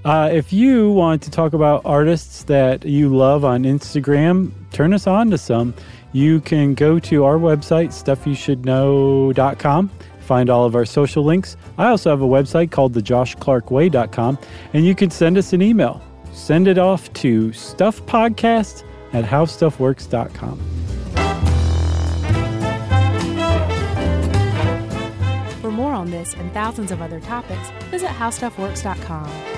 [0.05, 5.07] Uh, if you want to talk about artists that you love on Instagram, turn us
[5.09, 5.74] on to some.
[6.13, 9.91] You can go to our website, stuffyoushouldknow.com,
[10.21, 11.57] find all of our social links.
[11.77, 14.39] I also have a website called thejoshclarkway.com,
[14.73, 16.03] and you can send us an email.
[16.33, 20.59] Send it off to stuffpodcast at howstuffworks.com.
[25.61, 29.58] For more on this and thousands of other topics, visit howstuffworks.com.